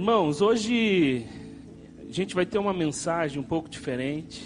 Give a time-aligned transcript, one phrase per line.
[0.00, 1.26] Irmãos, hoje
[2.08, 4.42] a gente vai ter uma mensagem um pouco diferente.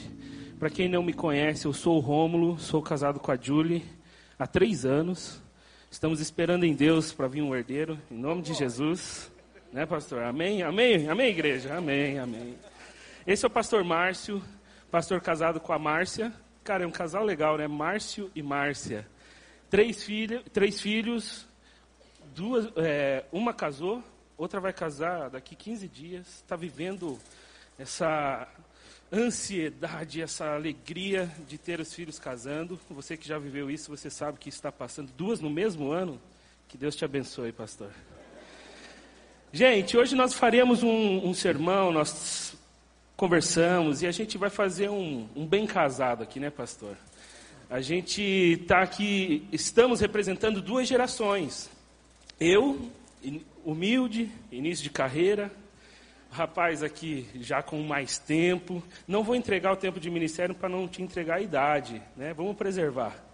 [0.59, 3.85] Para quem não me conhece, eu sou o Rômulo, sou casado com a Julie
[4.37, 5.41] há três anos.
[5.89, 9.31] Estamos esperando em Deus para vir um herdeiro, em nome de Jesus.
[9.73, 10.25] Né, pastor?
[10.25, 10.65] Amém?
[10.65, 11.09] Amém?
[11.09, 11.77] Amém, igreja?
[11.77, 12.57] Amém, amém.
[13.25, 14.43] Esse é o pastor Márcio,
[14.91, 16.33] pastor casado com a Márcia.
[16.65, 17.69] Cara, é um casal legal, né?
[17.69, 19.07] Márcio e Márcia.
[19.71, 21.47] Três, filha, três filhos,
[22.35, 24.03] duas, é, uma casou,
[24.37, 26.27] outra vai casar daqui 15 dias.
[26.27, 27.19] Está vivendo
[27.79, 28.49] essa
[29.13, 32.79] ansiedade, essa alegria de ter os filhos casando.
[32.91, 36.21] Você que já viveu isso, você sabe que está passando duas no mesmo ano.
[36.69, 37.91] Que Deus te abençoe, pastor.
[39.53, 42.57] Gente, hoje nós faremos um, um sermão, nós
[43.17, 46.97] conversamos e a gente vai fazer um, um bem casado aqui, né, pastor?
[47.71, 51.71] A gente está aqui, estamos representando duas gerações.
[52.41, 52.91] Eu,
[53.65, 55.51] humilde, início de carreira,
[56.31, 58.83] rapaz aqui já com mais tempo.
[59.07, 62.35] Não vou entregar o tempo de ministério para não te entregar a idade, né?
[62.35, 63.25] Vamos preservar.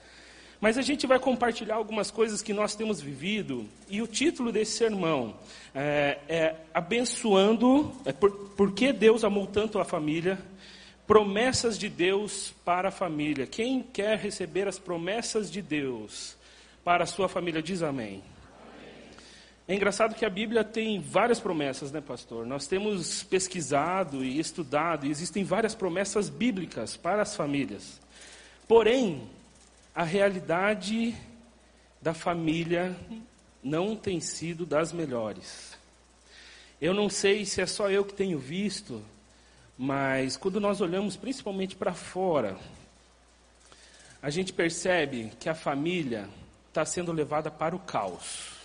[0.60, 4.76] Mas a gente vai compartilhar algumas coisas que nós temos vivido, e o título desse
[4.76, 5.34] sermão
[5.74, 10.38] é, é Abençoando, é por, por que Deus amou tanto a família,
[11.06, 13.46] promessas de Deus para a família.
[13.46, 16.36] Quem quer receber as promessas de Deus
[16.84, 18.22] para a sua família, diz amém.
[19.70, 22.44] É engraçado que a Bíblia tem várias promessas, né, pastor?
[22.44, 28.00] Nós temos pesquisado e estudado, e existem várias promessas bíblicas para as famílias.
[28.66, 29.30] Porém,
[29.94, 31.14] a realidade
[32.02, 32.96] da família
[33.62, 35.78] não tem sido das melhores.
[36.80, 39.00] Eu não sei se é só eu que tenho visto,
[39.78, 42.56] mas quando nós olhamos principalmente para fora,
[44.20, 46.28] a gente percebe que a família
[46.66, 48.58] está sendo levada para o caos.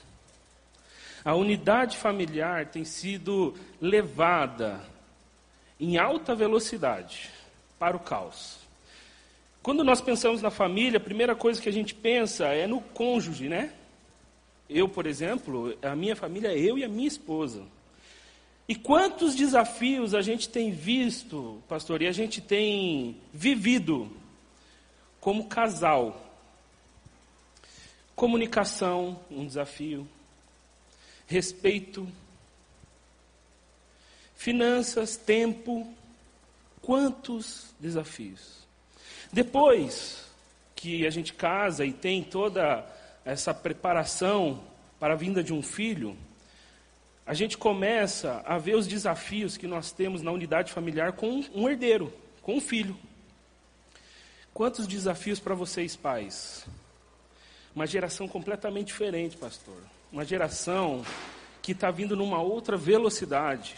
[1.25, 4.79] A unidade familiar tem sido levada
[5.79, 7.31] em alta velocidade
[7.79, 8.59] para o caos.
[9.63, 13.49] Quando nós pensamos na família, a primeira coisa que a gente pensa é no cônjuge,
[13.49, 13.73] né?
[14.69, 17.63] Eu, por exemplo, a minha família é eu e a minha esposa.
[18.67, 24.11] E quantos desafios a gente tem visto, pastor, e a gente tem vivido
[25.19, 26.21] como casal.
[28.15, 30.07] Comunicação, um desafio.
[31.27, 32.07] Respeito.
[34.35, 35.87] Finanças, tempo.
[36.81, 38.65] Quantos desafios.
[39.31, 40.25] Depois
[40.75, 42.85] que a gente casa e tem toda
[43.23, 44.63] essa preparação
[44.99, 46.15] para a vinda de um filho,
[47.25, 51.67] a gente começa a ver os desafios que nós temos na unidade familiar com um
[51.67, 52.95] herdeiro, com um filho.
[54.53, 56.65] Quantos desafios para vocês, pais?
[57.75, 59.75] Uma geração completamente diferente, pastor.
[60.15, 61.03] Uma geração
[61.61, 63.75] que está vindo numa outra velocidade,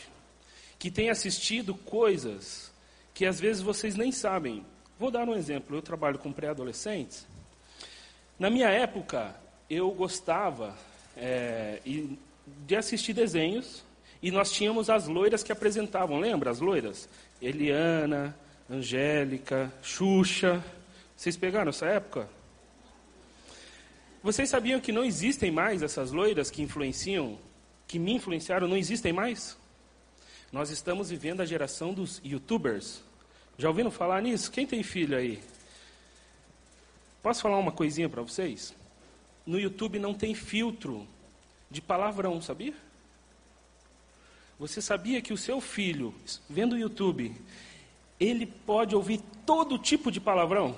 [0.77, 2.71] que tem assistido coisas
[3.11, 4.63] que às vezes vocês nem sabem.
[4.99, 5.75] Vou dar um exemplo.
[5.75, 7.25] Eu trabalho com pré-adolescentes.
[8.37, 9.35] Na minha época,
[9.67, 10.77] eu gostava
[11.15, 11.81] é,
[12.67, 13.83] de assistir desenhos
[14.21, 16.19] e nós tínhamos as loiras que apresentavam.
[16.19, 17.09] Lembra as loiras?
[17.41, 18.37] Eliana,
[18.69, 20.63] Angélica, Xuxa.
[21.15, 22.29] Vocês pegaram essa época?
[24.27, 27.39] Vocês sabiam que não existem mais essas loiras que influenciam,
[27.87, 29.57] que me influenciaram, não existem mais?
[30.51, 33.01] Nós estamos vivendo a geração dos youtubers.
[33.57, 34.51] Já ouviram falar nisso?
[34.51, 35.41] Quem tem filho aí?
[37.23, 38.75] Posso falar uma coisinha para vocês?
[39.45, 41.07] No YouTube não tem filtro
[41.71, 42.73] de palavrão, sabia?
[44.59, 46.13] Você sabia que o seu filho,
[46.49, 47.33] vendo o YouTube,
[48.19, 50.75] ele pode ouvir todo tipo de palavrão?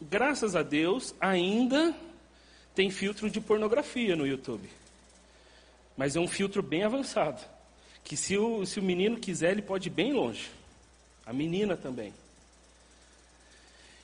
[0.00, 1.94] Graças a Deus, ainda
[2.76, 4.68] tem filtro de pornografia no YouTube.
[5.96, 7.40] Mas é um filtro bem avançado.
[8.04, 10.50] Que se o, se o menino quiser, ele pode ir bem longe.
[11.24, 12.12] A menina também.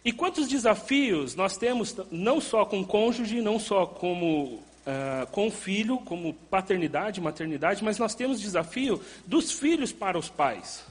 [0.03, 5.99] E quantos desafios nós temos, não só com cônjuge, não só como uh, com filho,
[5.99, 10.83] como paternidade, maternidade, mas nós temos desafio dos filhos para os pais.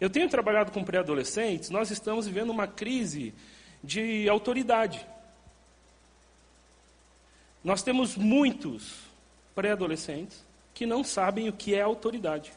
[0.00, 3.34] Eu tenho trabalhado com pré-adolescentes, nós estamos vivendo uma crise
[3.82, 5.04] de autoridade.
[7.66, 8.92] Nós temos muitos
[9.52, 10.38] pré-adolescentes
[10.72, 12.52] que não sabem o que é autoridade.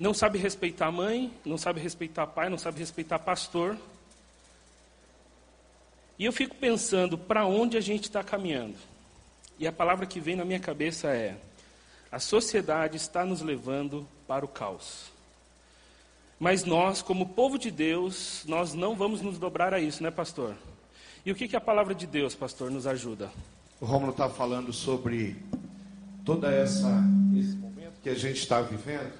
[0.00, 3.76] Não sabe respeitar a mãe, não sabe respeitar pai, não sabe respeitar pastor.
[6.18, 8.78] E eu fico pensando para onde a gente está caminhando.
[9.58, 11.36] E a palavra que vem na minha cabeça é:
[12.10, 15.12] a sociedade está nos levando para o caos.
[16.40, 20.56] Mas nós, como povo de Deus, nós não vamos nos dobrar a isso, né, pastor?
[21.24, 23.30] E o que, que a palavra de Deus, pastor, nos ajuda?
[23.80, 25.36] O Romulo está falando sobre
[26.24, 26.88] toda essa
[27.38, 29.12] esse momento que a gente está vivendo.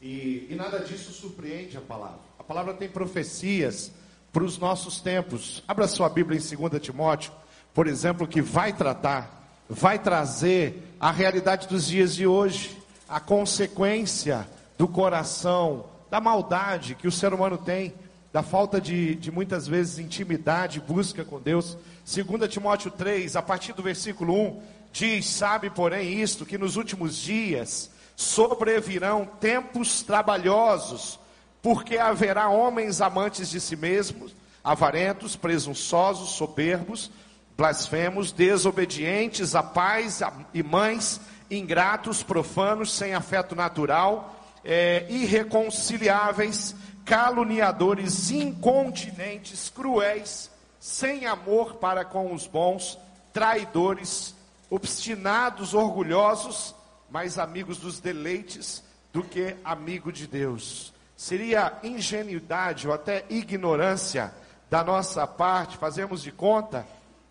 [0.00, 2.20] E, e nada disso surpreende a palavra.
[2.38, 3.92] A palavra tem profecias
[4.32, 5.62] para os nossos tempos.
[5.68, 7.30] Abra sua Bíblia em 2 Timóteo,
[7.74, 12.74] por exemplo, que vai tratar, vai trazer a realidade dos dias de hoje,
[13.06, 14.48] a consequência
[14.78, 17.92] do coração, da maldade que o ser humano tem,
[18.34, 21.78] da falta de, de muitas vezes intimidade, busca com Deus.
[22.04, 27.16] 2 Timóteo 3, a partir do versículo 1, diz: Sabe, porém, isto, que nos últimos
[27.16, 31.16] dias sobrevirão tempos trabalhosos,
[31.62, 34.34] porque haverá homens amantes de si mesmos,
[34.64, 37.12] avarentos, presunçosos, soberbos,
[37.56, 40.22] blasfemos, desobedientes a pais
[40.52, 44.34] e mães, ingratos, profanos, sem afeto natural,
[44.64, 46.74] é, irreconciliáveis,
[47.04, 52.98] caluniadores, incontinentes, cruéis, sem amor para com os bons,
[53.32, 54.34] traidores,
[54.70, 56.74] obstinados, orgulhosos,
[57.10, 60.92] mais amigos dos deleites do que amigo de Deus.
[61.16, 64.32] Seria ingenuidade ou até ignorância
[64.68, 66.86] da nossa parte fazermos de conta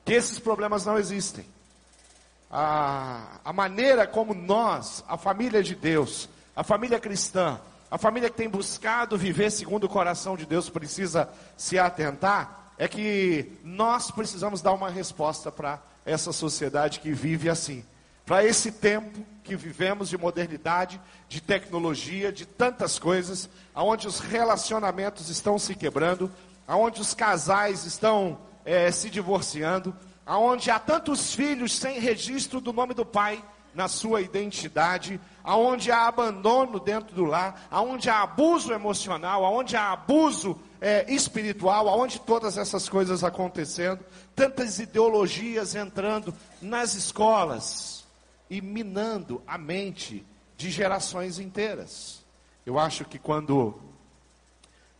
[0.05, 1.45] que esses problemas não existem.
[2.49, 7.59] A, a maneira como nós, a família de Deus, a família cristã,
[7.93, 12.87] a família que tem buscado viver segundo o coração de Deus precisa se atentar, é
[12.87, 17.85] que nós precisamos dar uma resposta para essa sociedade que vive assim.
[18.25, 20.99] Para esse tempo que vivemos de modernidade,
[21.29, 26.31] de tecnologia, de tantas coisas, aonde os relacionamentos estão se quebrando,
[26.67, 32.95] aonde os casais estão é, se divorciando, aonde há tantos filhos sem registro do nome
[32.95, 33.39] do pai
[33.73, 39.91] na sua identidade, aonde há abandono dentro do lar, aonde há abuso emocional, aonde há
[39.91, 44.03] abuso é, espiritual, aonde todas essas coisas acontecendo,
[44.35, 48.05] tantas ideologias entrando nas escolas
[48.49, 50.25] e minando a mente
[50.57, 52.23] de gerações inteiras.
[52.65, 53.79] Eu acho que quando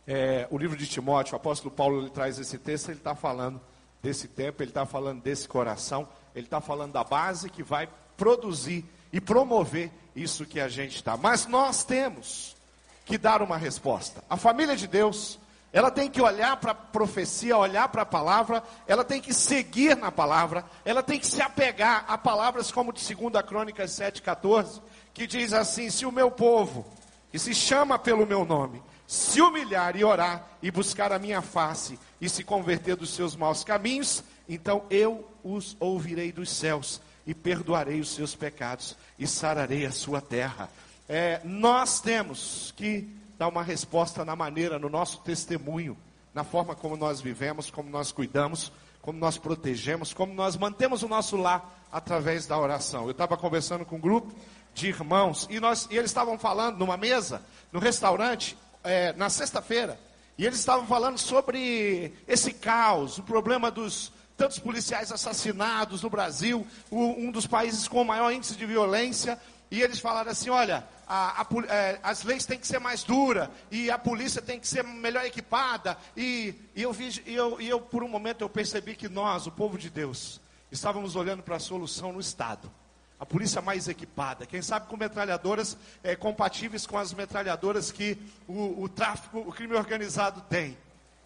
[0.06, 3.60] é, o livro de Timóteo, o apóstolo Paulo ele traz esse texto, ele está falando
[4.02, 8.84] desse tempo, ele está falando desse coração, ele está falando da base que vai produzir
[9.12, 11.16] e promover isso que a gente está.
[11.16, 12.56] Mas nós temos
[13.04, 14.24] que dar uma resposta.
[14.28, 15.38] A família de Deus,
[15.72, 19.96] ela tem que olhar para a profecia, olhar para a palavra, ela tem que seguir
[19.96, 24.80] na palavra, ela tem que se apegar a palavras como de 2 Crônicas 7,14,
[25.12, 26.86] que diz assim: Se o meu povo,
[27.30, 31.98] que se chama pelo meu nome, se humilhar e orar e buscar a minha face
[32.20, 38.00] e se converter dos seus maus caminhos, então eu os ouvirei dos céus e perdoarei
[38.00, 40.68] os seus pecados e sararei a sua terra.
[41.08, 45.96] É, nós temos que dar uma resposta na maneira, no nosso testemunho,
[46.32, 51.08] na forma como nós vivemos, como nós cuidamos, como nós protegemos, como nós mantemos o
[51.08, 53.04] nosso lar através da oração.
[53.04, 54.34] Eu estava conversando com um grupo
[54.74, 59.98] de irmãos e, nós, e eles estavam falando numa mesa, no restaurante, é, na sexta-feira,
[60.36, 66.66] e eles estavam falando sobre esse caos, o problema dos tantos policiais assassinados no Brasil,
[66.90, 69.38] um dos países com o maior índice de violência,
[69.70, 73.48] e eles falaram assim: olha, a, a, é, as leis têm que ser mais duras,
[73.70, 77.68] e a polícia tem que ser melhor equipada, e, e eu, vi, e eu, e
[77.68, 80.40] eu, por um momento, eu percebi que nós, o povo de Deus,
[80.70, 82.70] estávamos olhando para a solução no Estado
[83.18, 88.82] a polícia mais equipada, quem sabe com metralhadoras é, compatíveis com as metralhadoras que o,
[88.82, 90.76] o tráfico, o crime organizado tem.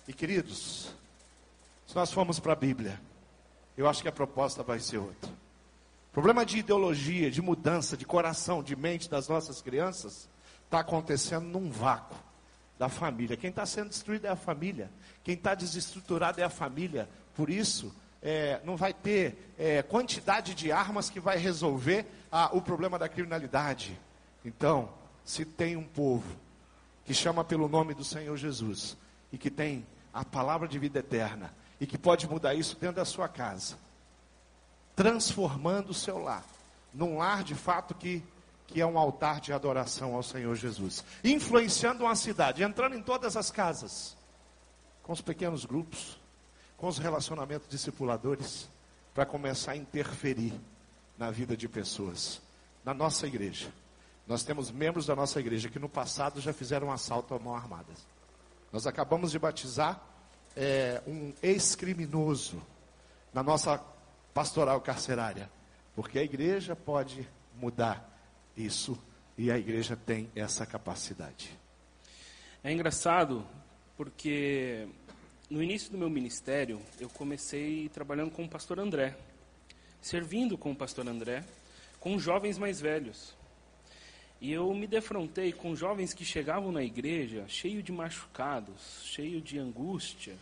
[0.07, 0.91] E queridos,
[1.89, 3.01] se nós formos para a Bíblia,
[3.75, 5.31] eu acho que a proposta vai ser outra.
[6.13, 10.29] Problema de ideologia, de mudança, de coração, de mente das nossas crianças,
[10.67, 12.15] está acontecendo num vácuo
[12.79, 13.39] da família.
[13.39, 14.91] Quem está sendo destruído é a família.
[15.25, 17.09] Quem está desestruturado é a família.
[17.35, 17.91] Por isso,
[18.21, 23.09] é, não vai ter é, quantidade de armas que vai resolver a, o problema da
[23.09, 23.99] criminalidade.
[24.45, 24.91] Então,
[25.25, 26.37] se tem um povo
[27.07, 28.95] que chama pelo nome do Senhor Jesus
[29.33, 33.05] e que tem a palavra de vida eterna e que pode mudar isso dentro da
[33.05, 33.77] sua casa,
[34.97, 36.45] transformando o seu lar
[36.93, 38.23] num lar de fato que,
[38.67, 43.37] que é um altar de adoração ao Senhor Jesus, influenciando uma cidade, entrando em todas
[43.37, 44.17] as casas,
[45.03, 46.19] com os pequenos grupos,
[46.77, 48.69] com os relacionamentos discipuladores
[49.15, 50.53] para começar a interferir
[51.17, 52.41] na vida de pessoas.
[52.85, 53.73] Na nossa igreja,
[54.27, 57.55] nós temos membros da nossa igreja que no passado já fizeram um assalto à mão
[57.55, 57.93] armada.
[58.73, 60.01] Nós acabamos de batizar
[60.59, 62.61] é, um ex-criminoso
[63.33, 63.79] na nossa
[64.35, 65.49] pastoral carcerária,
[65.95, 68.21] porque a igreja pode mudar
[68.57, 69.01] isso
[69.37, 71.57] e a igreja tem essa capacidade.
[72.65, 73.47] É engraçado
[73.97, 74.89] porque
[75.49, 79.17] no início do meu ministério, eu comecei trabalhando com o pastor André,
[80.03, 81.45] servindo com o pastor André,
[82.01, 83.33] com jovens mais velhos.
[84.41, 89.57] E eu me defrontei com jovens que chegavam na igreja cheio de machucados, cheio de
[89.57, 90.37] angústia.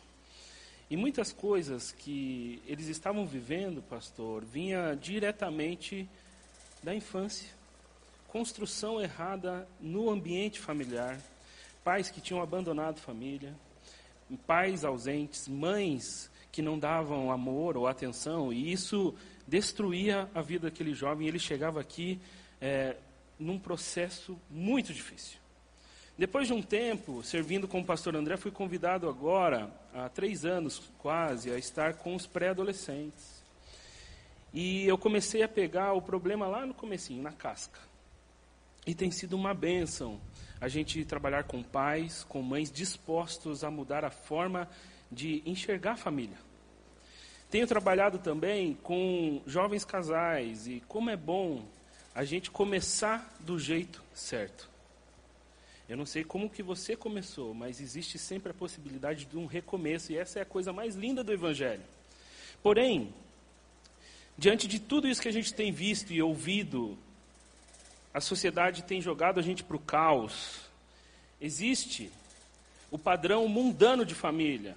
[0.88, 6.08] E muitas coisas que eles estavam vivendo, pastor, vinha diretamente
[6.82, 7.50] da infância.
[8.28, 11.18] Construção errada no ambiente familiar,
[11.82, 13.54] pais que tinham abandonado família,
[14.46, 19.14] pais ausentes, mães que não davam amor ou atenção, e isso
[19.46, 21.26] destruía a vida daquele jovem.
[21.26, 22.20] Ele chegava aqui
[22.60, 22.96] é,
[23.38, 25.38] num processo muito difícil.
[26.18, 30.80] Depois de um tempo, servindo com o pastor André, fui convidado agora, há três anos
[30.98, 33.44] quase, a estar com os pré-adolescentes.
[34.52, 37.78] E eu comecei a pegar o problema lá no comecinho, na casca.
[38.86, 40.18] E tem sido uma bênção
[40.58, 44.66] a gente trabalhar com pais, com mães dispostos a mudar a forma
[45.12, 46.38] de enxergar a família.
[47.50, 51.62] Tenho trabalhado também com jovens casais e como é bom
[52.14, 54.75] a gente começar do jeito certo.
[55.88, 60.10] Eu não sei como que você começou, mas existe sempre a possibilidade de um recomeço
[60.10, 61.82] e essa é a coisa mais linda do evangelho.
[62.60, 63.14] Porém,
[64.36, 66.98] diante de tudo isso que a gente tem visto e ouvido,
[68.12, 70.60] a sociedade tem jogado a gente para o caos.
[71.40, 72.10] Existe
[72.90, 74.76] o padrão mundano de família.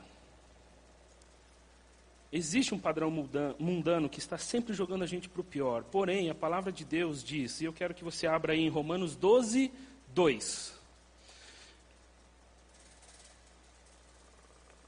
[2.31, 3.09] Existe um padrão
[3.57, 5.83] mundano que está sempre jogando a gente para o pior.
[5.85, 9.15] Porém, a palavra de Deus diz, e eu quero que você abra aí em Romanos
[9.15, 9.71] 12,
[10.13, 10.78] 2.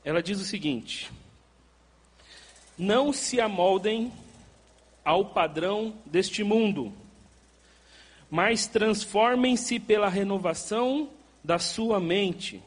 [0.04, 1.12] Ela diz o seguinte:
[2.78, 4.12] Não se amoldem
[5.04, 6.94] ao padrão deste mundo,
[8.30, 11.10] mas transformem-se pela renovação
[11.44, 12.62] da sua mente,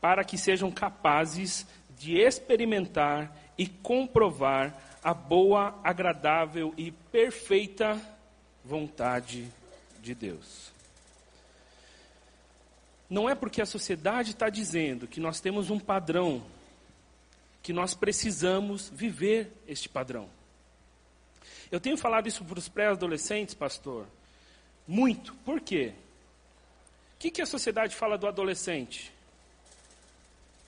[0.00, 1.66] para que sejam capazes
[1.98, 8.00] de experimentar e comprovar a boa, agradável e perfeita
[8.64, 9.46] vontade
[10.02, 10.72] de Deus.
[13.08, 16.42] Não é porque a sociedade está dizendo que nós temos um padrão,
[17.66, 20.30] que nós precisamos viver este padrão.
[21.68, 24.06] Eu tenho falado isso para os pré-adolescentes, pastor,
[24.86, 25.34] muito.
[25.44, 25.92] Por quê?
[27.16, 29.12] O que, que a sociedade fala do adolescente?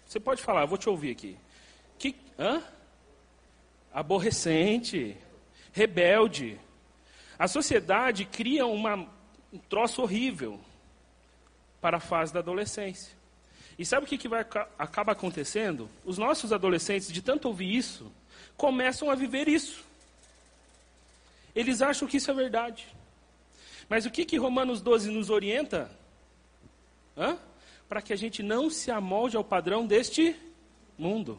[0.08, 1.38] Você pode falar, eu vou te ouvir aqui.
[2.00, 2.64] Que, hã?
[3.92, 5.16] aborrecente,
[5.72, 6.58] rebelde.
[7.38, 9.08] A sociedade cria uma,
[9.52, 10.58] um troço horrível
[11.80, 13.16] para a fase da adolescência.
[13.78, 14.40] E sabe o que, que vai,
[14.78, 15.88] acaba acontecendo?
[16.04, 18.10] Os nossos adolescentes, de tanto ouvir isso,
[18.56, 19.84] começam a viver isso.
[21.54, 22.88] Eles acham que isso é verdade.
[23.88, 25.90] Mas o que, que Romanos 12 nos orienta?
[27.88, 30.36] Para que a gente não se amolde ao padrão deste
[30.98, 31.38] mundo.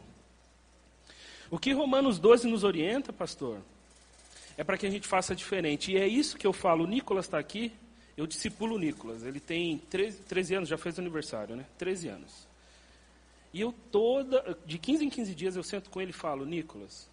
[1.50, 3.58] O que Romanos 12 nos orienta, pastor,
[4.56, 5.92] é para que a gente faça diferente.
[5.92, 6.84] E é isso que eu falo.
[6.84, 7.72] O Nicolas está aqui,
[8.16, 9.22] eu discipulo o Nicolas.
[9.22, 11.66] Ele tem 13, 13 anos, já fez aniversário, né?
[11.78, 12.48] 13 anos.
[13.52, 17.08] E eu toda, de 15 em 15 dias, eu sento com ele e falo, Nicolas,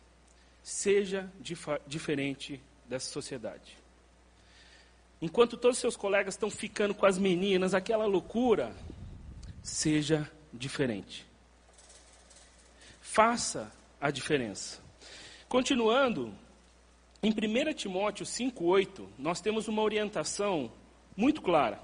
[0.63, 1.31] seja
[1.87, 3.77] diferente dessa sociedade.
[5.21, 8.71] Enquanto todos os seus colegas estão ficando com as meninas, aquela loucura,
[9.63, 11.25] seja diferente.
[13.01, 14.79] Faça a diferença.
[15.49, 16.31] Continuando,
[17.23, 20.71] em 1 Timóteo 5,8, nós temos uma orientação
[21.17, 21.79] muito clara.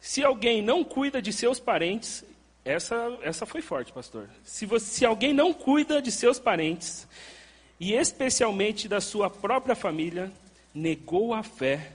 [0.00, 2.24] Se alguém não cuida de seus parentes,
[2.64, 4.30] essa, essa foi forte, pastor.
[4.44, 7.06] Se, você, se alguém não cuida de seus parentes,
[7.78, 10.32] e especialmente da sua própria família,
[10.72, 11.92] negou a fé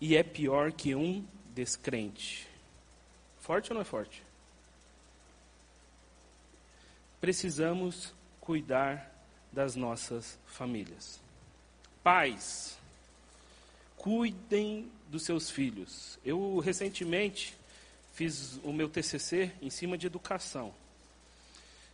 [0.00, 2.46] e é pior que um descrente.
[3.38, 4.28] Forte ou não é forte?
[7.20, 9.10] precisamos cuidar
[9.52, 11.20] das nossas famílias.
[12.02, 12.78] Pais,
[13.96, 16.18] cuidem dos seus filhos.
[16.24, 17.54] Eu recentemente
[18.12, 20.72] fiz o meu TCC em cima de educação.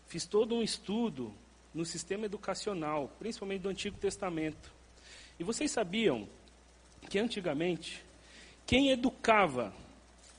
[0.06, 1.32] Fiz todo um estudo
[1.72, 4.72] no sistema educacional, principalmente do Antigo Testamento.
[5.38, 6.28] E vocês sabiam
[7.08, 8.04] que antigamente
[8.66, 9.72] quem educava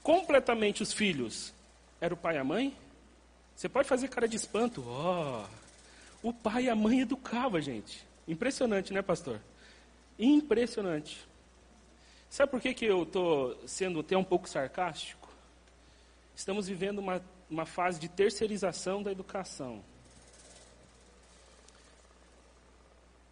[0.02, 1.54] completamente os filhos
[2.00, 2.76] era o pai e a mãe?
[3.56, 4.84] Você pode fazer cara de espanto.
[4.88, 5.46] Oh,
[6.28, 8.06] o pai e a mãe educavam, gente.
[8.28, 9.40] Impressionante, né, pastor?
[10.18, 11.26] Impressionante.
[12.36, 15.30] Sabe por que, que eu estou sendo até um pouco sarcástico?
[16.36, 19.82] Estamos vivendo uma, uma fase de terceirização da educação.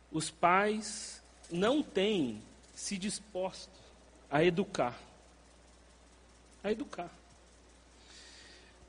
[0.10, 2.42] Os pais não têm
[2.74, 3.78] se disposto
[4.32, 4.98] a educar.
[6.64, 7.12] A educar.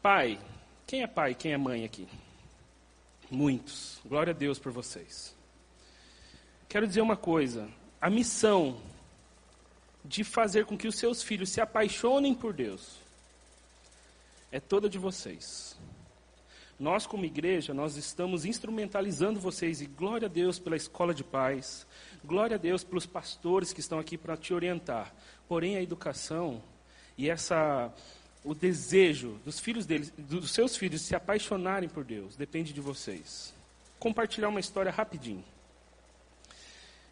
[0.00, 0.38] Pai,
[0.86, 2.06] quem é pai, quem é mãe aqui?
[3.28, 4.00] Muitos.
[4.06, 5.34] Glória a Deus por vocês.
[6.68, 7.68] Quero dizer uma coisa:
[8.00, 8.80] a missão
[10.04, 13.04] de fazer com que os seus filhos se apaixonem por Deus
[14.54, 15.76] é toda de vocês.
[16.78, 21.84] Nós, como igreja, nós estamos instrumentalizando vocês e glória a Deus pela escola de paz,
[22.24, 25.12] glória a Deus pelos pastores que estão aqui para te orientar.
[25.48, 26.62] Porém, a educação
[27.18, 27.92] e essa
[28.44, 33.52] o desejo dos filhos deles, dos seus filhos se apaixonarem por Deus, depende de vocês.
[33.98, 35.44] Compartilhar uma história rapidinho.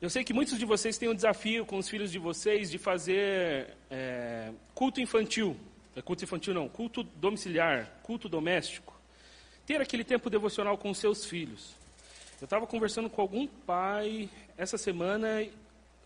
[0.02, 2.76] Eu sei que muitos de vocês têm um desafio com os filhos de vocês de
[2.76, 5.56] fazer é, culto infantil.
[5.94, 9.00] É culto infantil não, culto domiciliar, culto doméstico.
[9.64, 11.76] Ter aquele tempo devocional com os seus filhos.
[12.40, 15.47] Eu estava conversando com algum pai essa semana,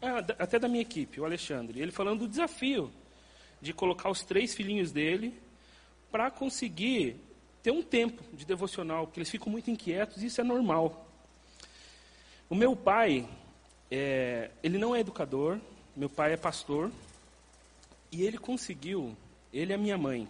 [0.02, 2.92] ah, até da minha equipe, o Alexandre, ele falando do desafio
[3.62, 5.32] de colocar os três filhinhos dele
[6.12, 7.16] para conseguir
[7.62, 11.08] ter um tempo de devocional, porque eles ficam muito inquietos e isso é normal.
[12.50, 13.26] O meu pai,
[13.90, 15.58] é, ele não é educador,
[15.94, 16.90] meu pai é pastor,
[18.10, 19.16] e ele conseguiu,
[19.52, 20.28] ele e a minha mãe,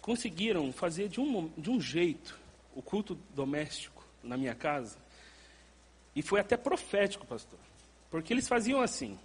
[0.00, 2.38] conseguiram fazer de um, de um jeito
[2.74, 4.96] o culto doméstico na minha casa,
[6.14, 7.58] e foi até profético, pastor,
[8.10, 9.18] porque eles faziam assim: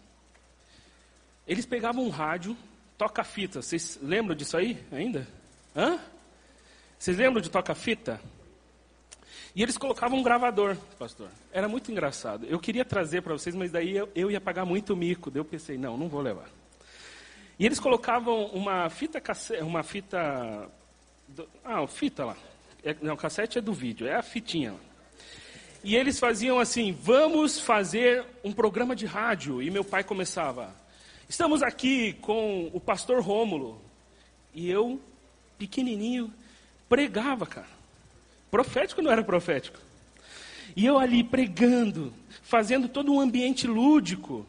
[1.47, 2.57] eles pegavam um rádio,
[2.97, 5.27] toca-fita, vocês lembram disso aí ainda?
[5.75, 5.99] Hã?
[6.97, 8.19] Vocês lembram de toca-fita?
[9.55, 11.29] E eles colocavam um gravador, pastor.
[11.51, 12.45] Era muito engraçado.
[12.45, 15.31] Eu queria trazer para vocês, mas daí eu, eu, ia pagar muito mico.
[15.31, 16.49] Daí eu pensei, não, não vou levar.
[17.57, 20.69] E eles colocavam uma fita cassete, uma fita.
[21.63, 22.37] Ah, fita lá.
[22.83, 24.75] É, não, cassete é do vídeo, é a fitinha.
[25.83, 29.61] E eles faziam assim: vamos fazer um programa de rádio.
[29.61, 30.73] E meu pai começava:
[31.27, 33.81] estamos aqui com o pastor Rômulo.
[34.53, 35.01] E eu,
[35.57, 36.33] pequenininho,
[36.87, 37.78] pregava, cara.
[38.49, 39.79] Profético não era profético.
[40.75, 42.13] E eu ali pregando,
[42.43, 44.45] fazendo todo um ambiente lúdico,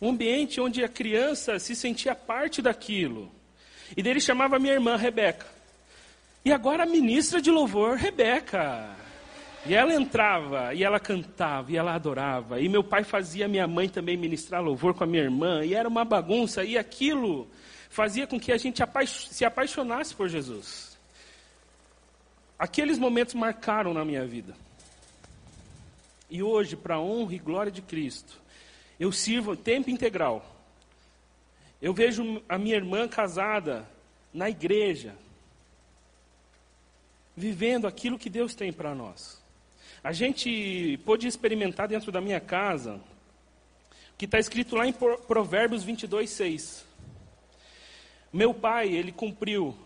[0.00, 3.30] um ambiente onde a criança se sentia parte daquilo.
[3.96, 5.46] E dele chamava minha irmã Rebeca.
[6.44, 8.94] E agora a ministra de louvor, Rebeca.
[9.64, 12.60] E ela entrava, e ela cantava, e ela adorava.
[12.60, 15.64] E meu pai fazia minha mãe também ministrar louvor com a minha irmã.
[15.64, 16.62] E era uma bagunça.
[16.62, 17.48] E aquilo
[17.88, 18.80] fazia com que a gente
[19.30, 20.95] se apaixonasse por Jesus.
[22.58, 24.56] Aqueles momentos marcaram na minha vida.
[26.30, 28.40] E hoje, para a honra e glória de Cristo,
[28.98, 30.44] eu sirvo tempo integral.
[31.80, 33.86] Eu vejo a minha irmã casada
[34.32, 35.14] na igreja,
[37.36, 39.40] vivendo aquilo que Deus tem para nós.
[40.02, 42.98] A gente pôde experimentar dentro da minha casa,
[44.16, 46.86] que está escrito lá em Provérbios 22, 6.
[48.32, 49.76] Meu pai, ele cumpriu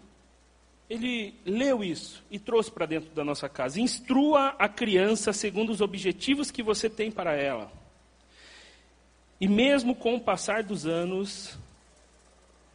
[0.91, 3.81] ele leu isso e trouxe para dentro da nossa casa.
[3.81, 7.71] Instrua a criança segundo os objetivos que você tem para ela.
[9.41, 11.57] E mesmo com o passar dos anos,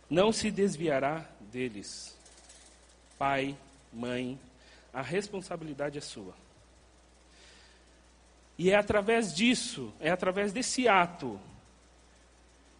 [0.09, 2.17] não se desviará deles.
[3.19, 3.53] Pai,
[3.91, 4.39] mãe,
[4.93, 6.33] a responsabilidade é sua.
[8.57, 11.37] E é através disso, é através desse ato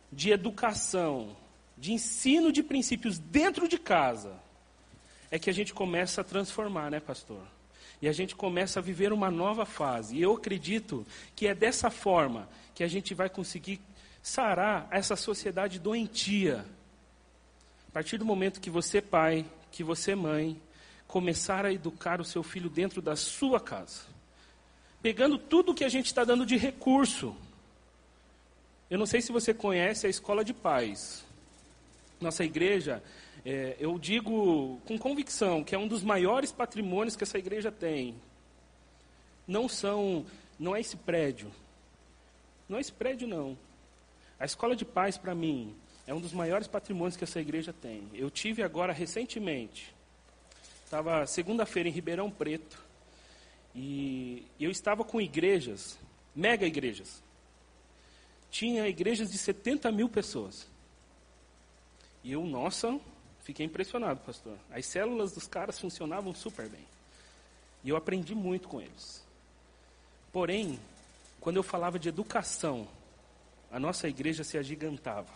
[0.10, 1.36] de educação,
[1.78, 4.45] de ensino de princípios dentro de casa,
[5.36, 7.42] é que a gente começa a transformar, né, pastor?
[8.02, 10.16] E a gente começa a viver uma nova fase.
[10.16, 13.82] E eu acredito que é dessa forma que a gente vai conseguir
[14.24, 16.66] sarar essa sociedade doentia.
[17.90, 20.60] A partir do momento que você, pai, que você, mãe,
[21.06, 24.04] começar a educar o seu filho dentro da sua casa.
[25.02, 27.36] Pegando tudo que a gente está dando de recurso.
[28.90, 31.26] Eu não sei se você conhece a escola de pais.
[32.22, 33.04] Nossa igreja,
[33.46, 38.16] é, eu digo com convicção que é um dos maiores patrimônios que essa igreja tem.
[39.48, 40.26] Não são,
[40.58, 41.52] não é esse prédio.
[42.68, 43.56] Não é esse prédio, não.
[44.40, 45.76] A escola de paz, para mim,
[46.08, 48.10] é um dos maiores patrimônios que essa igreja tem.
[48.16, 49.94] Eu tive agora recentemente,
[50.84, 52.84] estava segunda-feira em Ribeirão Preto,
[53.76, 56.00] e eu estava com igrejas,
[56.36, 57.22] mega igrejas.
[58.50, 60.68] Tinha igrejas de 70 mil pessoas.
[62.24, 63.00] E eu, nossa,
[63.46, 64.58] Fiquei impressionado, pastor.
[64.72, 66.84] As células dos caras funcionavam super bem.
[67.84, 69.24] E eu aprendi muito com eles.
[70.34, 70.80] Porém,
[71.40, 72.88] quando eu falava de educação,
[73.72, 75.32] a nossa igreja se agigantava.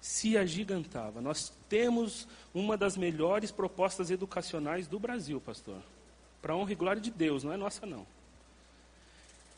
[0.00, 1.20] Se agigantava.
[1.20, 5.80] Nós temos uma das melhores propostas educacionais do Brasil, pastor.
[6.42, 8.04] Para honra e glória de Deus, não é nossa não.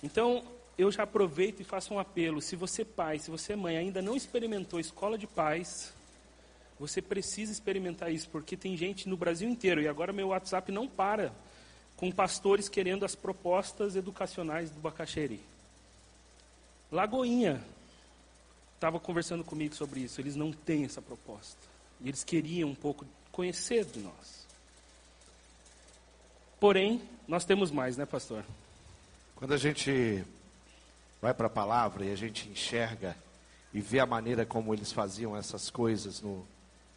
[0.02, 0.44] Então,
[0.76, 2.42] eu já aproveito e faço um apelo.
[2.42, 5.94] Se você pai, se você mãe ainda não experimentou escola de paz,
[6.80, 10.88] você precisa experimentar isso, porque tem gente no Brasil inteiro, e agora meu WhatsApp não
[10.88, 11.30] para
[11.94, 15.38] com pastores querendo as propostas educacionais do Bacaxeri.
[16.90, 17.62] Lagoinha.
[18.74, 20.18] estava conversando comigo sobre isso.
[20.18, 21.58] Eles não têm essa proposta.
[22.00, 24.46] E eles queriam um pouco conhecer de nós.
[26.58, 28.42] Porém, nós temos mais, né, pastor?
[29.36, 30.24] Quando a gente
[31.20, 33.14] vai para a palavra e a gente enxerga
[33.74, 36.46] e vê a maneira como eles faziam essas coisas no,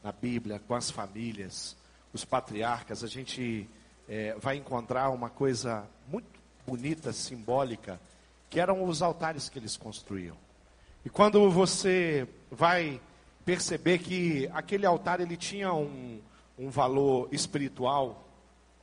[0.03, 1.75] na Bíblia, com as famílias,
[2.11, 3.67] os patriarcas, a gente
[4.07, 6.27] é, vai encontrar uma coisa muito
[6.67, 7.99] bonita, simbólica,
[8.49, 10.35] que eram os altares que eles construíam.
[11.05, 13.01] E quando você vai
[13.45, 16.21] perceber que aquele altar ele tinha um,
[16.57, 18.23] um valor espiritual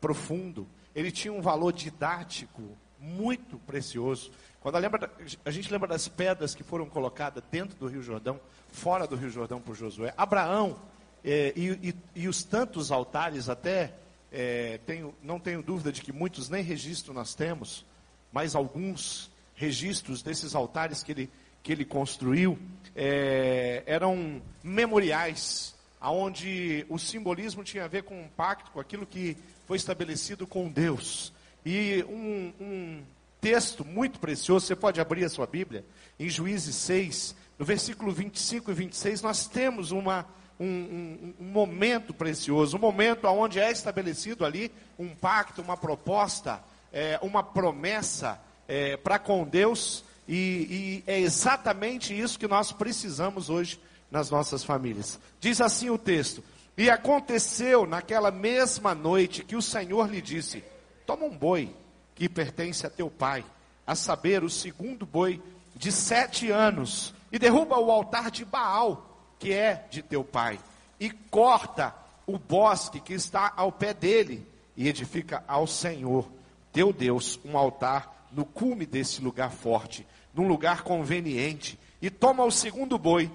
[0.01, 2.63] profundo, ele tinha um valor didático
[2.99, 4.31] muito precioso.
[4.61, 5.11] Quando a, lembra,
[5.45, 9.31] a gente lembra das pedras que foram colocadas dentro do Rio Jordão, fora do Rio
[9.31, 10.77] Jordão por Josué, Abraão
[11.25, 13.93] é, e, e, e, os tantos altares, até
[14.33, 17.85] é, tenho, não tenho dúvida de que muitos nem registro nós temos,
[18.33, 21.31] mas alguns registros desses altares que ele,
[21.63, 22.59] que ele construiu
[22.97, 29.37] é, eram memoriais, aonde o simbolismo tinha a ver com um pacto, com aquilo que
[29.67, 31.33] foi estabelecido com Deus.
[31.65, 33.03] E um, um
[33.41, 35.85] texto muito precioso, você pode abrir a sua Bíblia,
[36.19, 40.27] em Juízes 6, no versículo 25 e 26, nós temos uma,
[40.61, 46.62] um, um, um momento precioso, um momento onde é estabelecido ali um pacto, uma proposta,
[46.92, 53.49] é, uma promessa é, para com Deus, e, e é exatamente isso que nós precisamos
[53.49, 55.18] hoje nas nossas famílias.
[55.40, 56.44] Diz assim o texto:
[56.77, 60.62] E aconteceu naquela mesma noite que o Senhor lhe disse:
[61.07, 61.75] Toma um boi
[62.14, 63.44] que pertence a teu pai,
[63.87, 65.42] a saber, o segundo boi
[65.75, 69.10] de sete anos, e derruba o altar de Baal,
[69.40, 70.61] que é de teu pai,
[71.00, 71.94] e corta
[72.26, 76.31] o bosque que está ao pé dele, e edifica ao Senhor,
[76.72, 82.50] teu Deus, um altar no cume desse lugar forte, num lugar conveniente, e toma o
[82.50, 83.31] segundo boi,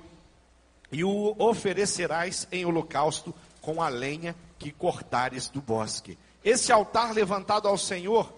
[0.91, 6.17] e o oferecerás em holocausto com a lenha que cortares do bosque.
[6.43, 8.31] Esse altar levantado ao Senhor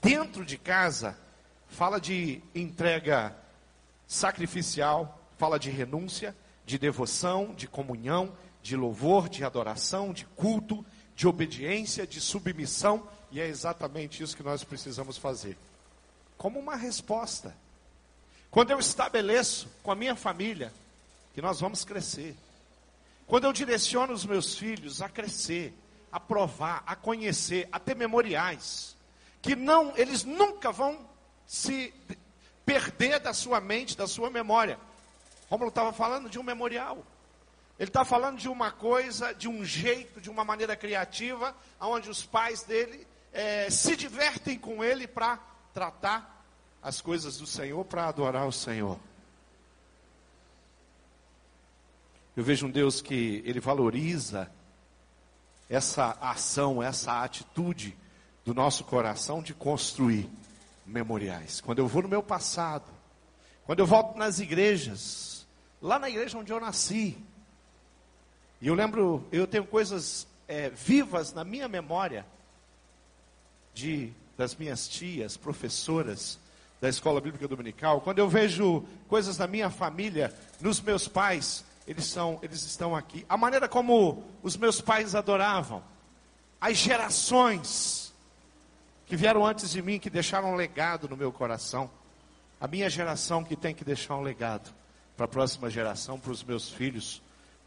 [0.00, 1.18] dentro de casa,
[1.68, 3.34] fala de entrega
[4.06, 6.34] sacrificial, fala de renúncia,
[6.70, 13.40] de devoção, de comunhão, de louvor, de adoração, de culto, de obediência, de submissão, e
[13.40, 15.58] é exatamente isso que nós precisamos fazer.
[16.38, 17.56] Como uma resposta.
[18.52, 20.72] Quando eu estabeleço com a minha família
[21.34, 22.36] que nós vamos crescer,
[23.26, 25.74] quando eu direciono os meus filhos a crescer,
[26.12, 28.94] a provar, a conhecer, a ter memoriais,
[29.42, 31.04] que não, eles nunca vão
[31.48, 31.92] se
[32.64, 34.78] perder da sua mente, da sua memória.
[35.50, 37.04] Romulo estava falando de um memorial.
[37.76, 42.24] Ele está falando de uma coisa, de um jeito, de uma maneira criativa, onde os
[42.24, 45.40] pais dele é, se divertem com ele para
[45.74, 46.44] tratar
[46.82, 48.98] as coisas do Senhor, para adorar o Senhor.
[52.36, 54.50] Eu vejo um Deus que ele valoriza
[55.68, 57.96] essa ação, essa atitude
[58.44, 60.30] do nosso coração de construir
[60.86, 61.60] memoriais.
[61.60, 62.90] Quando eu vou no meu passado,
[63.64, 65.39] quando eu volto nas igrejas,
[65.80, 67.16] lá na igreja onde eu nasci,
[68.60, 72.26] e eu lembro, eu tenho coisas é, vivas na minha memória
[73.72, 76.38] de das minhas tias, professoras
[76.80, 78.00] da escola bíblica dominical.
[78.00, 83.24] Quando eu vejo coisas da minha família, nos meus pais, eles são, eles estão aqui.
[83.28, 85.82] A maneira como os meus pais adoravam,
[86.58, 88.14] as gerações
[89.04, 91.90] que vieram antes de mim, que deixaram um legado no meu coração.
[92.58, 94.72] A minha geração que tem que deixar um legado
[95.20, 97.20] para a próxima geração, para os meus filhos,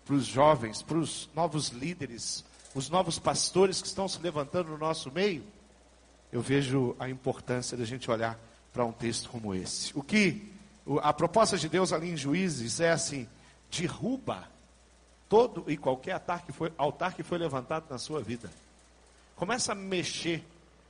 [0.04, 4.78] para os jovens, para os novos líderes, os novos pastores que estão se levantando no
[4.80, 5.44] nosso meio.
[6.32, 8.40] Eu vejo a importância da gente olhar
[8.74, 9.96] para um texto como esse.
[9.96, 10.52] O que
[11.04, 13.30] a proposta de Deus ali em Juízes é assim:
[13.70, 14.50] derruba
[15.30, 18.50] todo e qualquer altar que foi, altar que foi levantado na sua vida.
[19.36, 20.44] Começa a mexer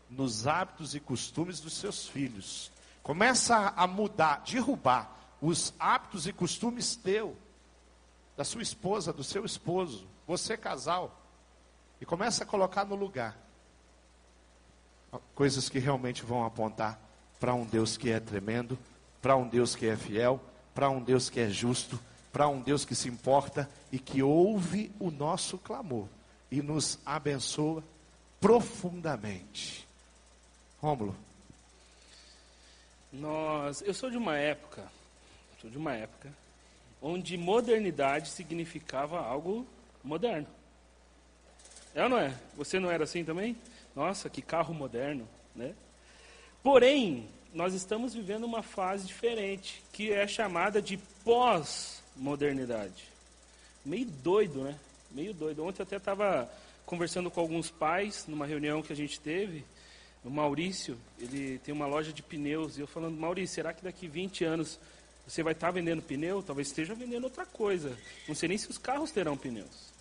[0.10, 2.72] nos hábitos e costumes dos seus filhos.
[3.04, 7.36] Começa a mudar, derrubar os hábitos e costumes teu,
[8.38, 11.20] da sua esposa, do seu esposo, você casal,
[12.00, 13.38] e começa a colocar no lugar
[15.36, 16.98] coisas que realmente vão apontar
[17.42, 18.80] para um Deus que é tremendo,
[19.22, 20.40] para um Deus que é fiel,
[20.74, 22.00] para um Deus que é justo,
[22.32, 26.08] para um Deus que se importa e que ouve o nosso clamor
[26.50, 27.84] e nos abençoa
[28.40, 29.86] profundamente.
[30.82, 31.14] Rômulo.
[33.12, 34.90] Nós, eu sou de uma época,
[35.70, 36.32] de uma época
[37.02, 39.68] onde modernidade significava algo
[40.04, 40.48] moderno.
[41.94, 42.34] É ou não é?
[42.56, 43.58] Você não era assim também?
[43.96, 45.74] Nossa, que carro moderno, né?
[46.64, 53.06] Porém, nós estamos vivendo uma fase diferente, que é chamada de pós pós-modernidade.
[53.86, 54.78] Meio doido, né?
[55.12, 55.64] Meio doido.
[55.64, 56.50] Ontem eu até estava
[56.86, 59.66] conversando com alguns pais numa reunião que a gente teve.
[60.24, 62.78] O Maurício, ele tem uma loja de pneus.
[62.78, 64.80] E eu falando, Maurício, será que daqui 20 anos
[65.28, 66.44] você vai estar tá vendendo pneu?
[66.44, 67.98] Talvez esteja vendendo outra coisa.
[68.28, 69.94] Não sei nem se os carros terão pneus.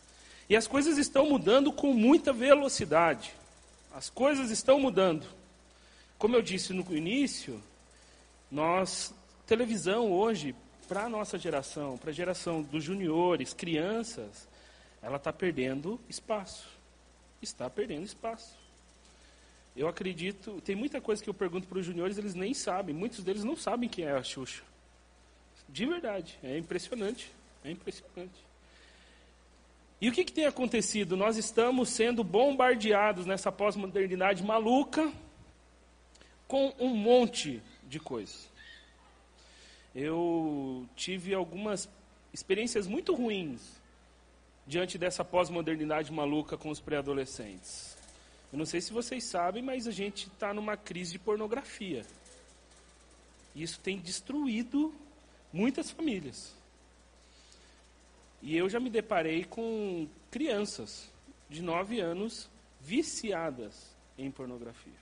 [0.48, 3.32] E as coisas estão mudando com muita velocidade.
[3.94, 5.26] As coisas estão mudando.
[6.18, 7.62] Como eu disse no início,
[8.50, 9.14] nós,
[9.46, 10.54] televisão hoje,
[10.88, 14.48] para a nossa geração, para a geração dos juniores, crianças,
[15.00, 16.68] ela está perdendo espaço.
[17.40, 18.56] Está perdendo espaço.
[19.74, 23.24] Eu acredito, tem muita coisa que eu pergunto para os juniores, eles nem sabem, muitos
[23.24, 24.62] deles não sabem quem é a Xuxa.
[25.72, 27.32] De verdade, é impressionante,
[27.64, 28.44] é impressionante.
[29.98, 31.16] E o que, que tem acontecido?
[31.16, 35.10] Nós estamos sendo bombardeados nessa pós-modernidade maluca
[36.46, 38.50] com um monte de coisas.
[39.94, 41.88] Eu tive algumas
[42.34, 43.80] experiências muito ruins
[44.66, 47.96] diante dessa pós-modernidade maluca com os pré-adolescentes.
[48.52, 52.04] Eu não sei se vocês sabem, mas a gente está numa crise de pornografia.
[53.56, 54.94] Isso tem destruído
[55.52, 56.54] muitas famílias.
[58.40, 61.08] E eu já me deparei com crianças
[61.48, 62.48] de 9 anos
[62.80, 64.92] viciadas em pornografia.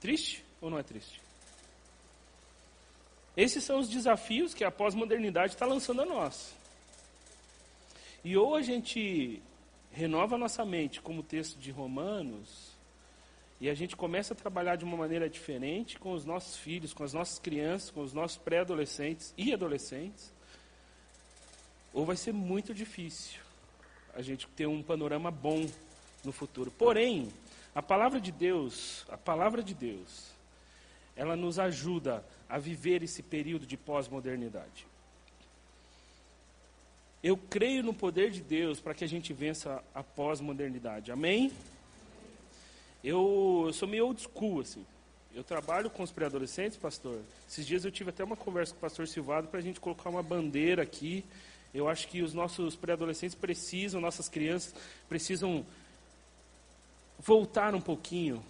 [0.00, 1.20] Triste ou não é triste?
[3.36, 6.54] Esses são os desafios que a pós-modernidade está lançando a nós.
[8.22, 9.42] E ou a gente
[9.90, 12.71] renova nossa mente, como o texto de Romanos,
[13.62, 17.04] e a gente começa a trabalhar de uma maneira diferente com os nossos filhos, com
[17.04, 20.32] as nossas crianças, com os nossos pré-adolescentes e adolescentes,
[21.94, 23.40] ou vai ser muito difícil
[24.16, 25.64] a gente ter um panorama bom
[26.24, 26.72] no futuro.
[26.72, 27.32] Porém,
[27.72, 30.32] a palavra de Deus, a palavra de Deus,
[31.14, 34.88] ela nos ajuda a viver esse período de pós-modernidade.
[37.22, 41.12] Eu creio no poder de Deus para que a gente vença a pós-modernidade.
[41.12, 41.52] Amém?
[43.02, 44.84] Eu, eu, sou meio old school, assim.
[45.34, 47.20] Eu trabalho com os pré-adolescentes, pastor.
[47.48, 50.10] Esses dias eu tive até uma conversa com o pastor Silvado para a gente colocar
[50.10, 51.24] uma bandeira aqui.
[51.74, 54.74] Eu acho que os nossos pré-adolescentes precisam, nossas crianças
[55.08, 55.64] precisam
[57.18, 58.44] voltar um pouquinho,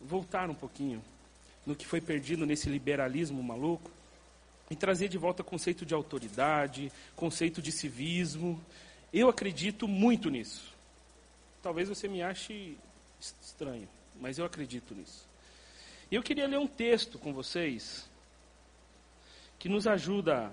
[0.00, 1.02] voltar um pouquinho
[1.66, 3.90] no que foi perdido nesse liberalismo maluco
[4.70, 8.60] e trazer de volta conceito de autoridade, conceito de civismo.
[9.12, 10.72] Eu acredito muito nisso.
[11.62, 12.76] Talvez você me ache
[13.40, 13.88] estranho,
[14.20, 15.26] mas eu acredito nisso.
[16.10, 18.08] Eu queria ler um texto com vocês
[19.58, 20.52] que nos ajuda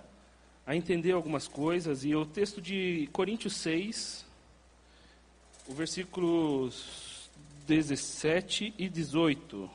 [0.65, 4.23] a entender algumas coisas, e é o texto de Coríntios 6,
[5.67, 7.27] o versículos
[7.67, 9.69] 17 e 18.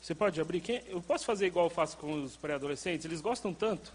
[0.00, 0.62] Você pode abrir?
[0.86, 3.04] Eu posso fazer igual eu faço com os pré-adolescentes?
[3.04, 3.92] Eles gostam tanto.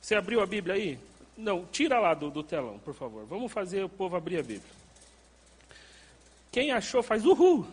[0.00, 0.98] Você abriu a Bíblia aí?
[1.36, 3.26] Não, tira lá do, do telão, por favor.
[3.26, 4.76] Vamos fazer o povo abrir a Bíblia.
[6.50, 7.66] Quem achou, faz uhul.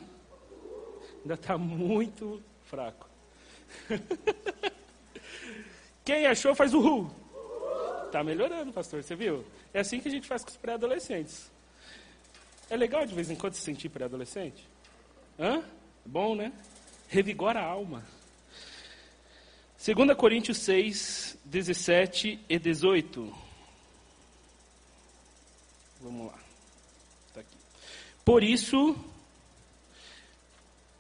[1.22, 3.08] Ainda está muito fraco.
[6.04, 7.10] Quem achou, faz uhul.
[8.06, 9.46] Está melhorando, pastor, você viu?
[9.74, 11.50] É assim que a gente faz com os pré-adolescentes.
[12.70, 14.68] É legal de vez em quando se sentir pré-adolescente?
[15.40, 15.64] Hã?
[16.06, 16.52] Bom, né?
[17.14, 18.04] revigora a alma.
[19.86, 23.53] 2 Coríntios 6, 17 e 18.
[26.04, 26.40] Vamos lá.
[27.34, 27.56] Tá aqui.
[28.26, 28.94] Por isso,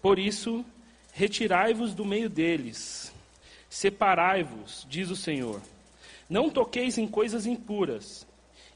[0.01, 0.65] por isso,
[1.11, 3.11] retirai-vos do meio deles,
[3.69, 5.61] separai-vos, diz o Senhor.
[6.29, 8.25] Não toqueis em coisas impuras,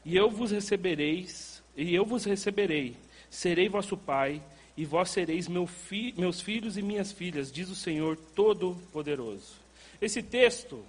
[0.04, 2.94] e eu vos recebereis, e eu vos receberei.
[3.30, 4.42] Serei vosso pai,
[4.76, 9.54] e vós sereis meu fi, meus filhos e minhas filhas, diz o Senhor Todo-Poderoso.
[9.98, 10.84] Esse texto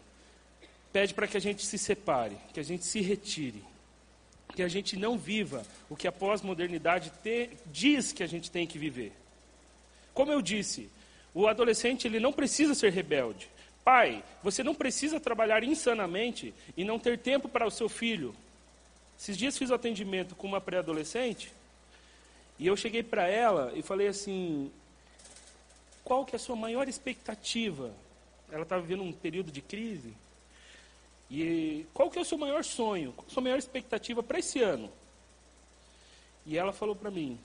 [0.91, 3.63] pede para que a gente se separe, que a gente se retire,
[4.59, 7.13] que a gente não viva o que a pós-modernidade
[7.67, 9.13] diz que a gente tem que viver.
[10.13, 10.89] Como eu disse,
[11.33, 13.49] o adolescente ele não precisa ser rebelde.
[13.85, 18.35] Pai, você não precisa trabalhar insanamente e não ter tempo para o seu filho.
[19.17, 21.53] Esses dias fiz o atendimento com uma pré-adolescente
[22.59, 24.69] e eu cheguei para ela e falei assim:
[26.03, 27.93] qual que é a sua maior expectativa?
[28.51, 30.13] Ela estava vivendo um período de crise.
[31.29, 33.13] E qual que é o seu maior sonho?
[33.13, 34.91] Qual a sua maior expectativa para esse ano?
[36.45, 37.39] E ela falou para mim: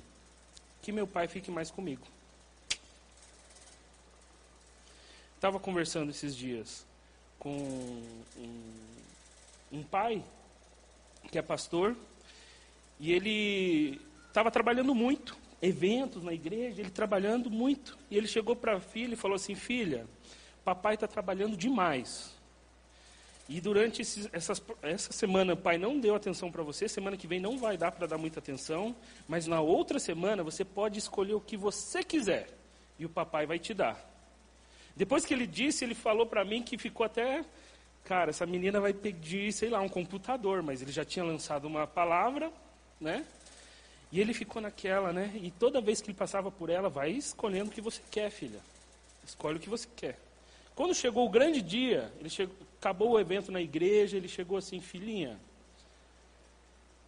[0.81, 2.07] que meu pai fique mais comigo.
[5.35, 6.87] Estava conversando esses dias
[7.39, 7.51] com
[8.39, 8.73] um,
[9.73, 10.25] um pai
[11.31, 11.95] que é pastor
[12.99, 17.99] e ele estava trabalhando muito eventos na igreja, ele trabalhando muito.
[18.11, 20.07] E ele chegou para a filha e falou assim: Filha,
[20.65, 22.35] papai está trabalhando demais.
[23.49, 27.27] E durante esses, essas, essa semana o pai não deu atenção para você, semana que
[27.27, 28.97] vem não vai dar para dar muita atenção,
[29.29, 32.49] mas na outra semana você pode escolher o que você quiser
[32.99, 34.03] e o papai vai te dar.
[34.97, 37.45] Depois que ele disse, ele falou para mim que ficou até,
[38.05, 41.87] cara, essa menina vai pedir, sei lá, um computador, mas ele já tinha lançado uma
[41.87, 42.51] palavra,
[43.01, 43.27] né?
[44.11, 45.33] E ele ficou naquela, né?
[45.35, 48.61] E toda vez que ele passava por ela, vai escolhendo o que você quer, filha.
[49.27, 50.19] Escolhe o que você quer.
[50.75, 54.79] Quando chegou o grande dia, ele chegou, acabou o evento na igreja, ele chegou assim,
[54.79, 55.41] filhinha,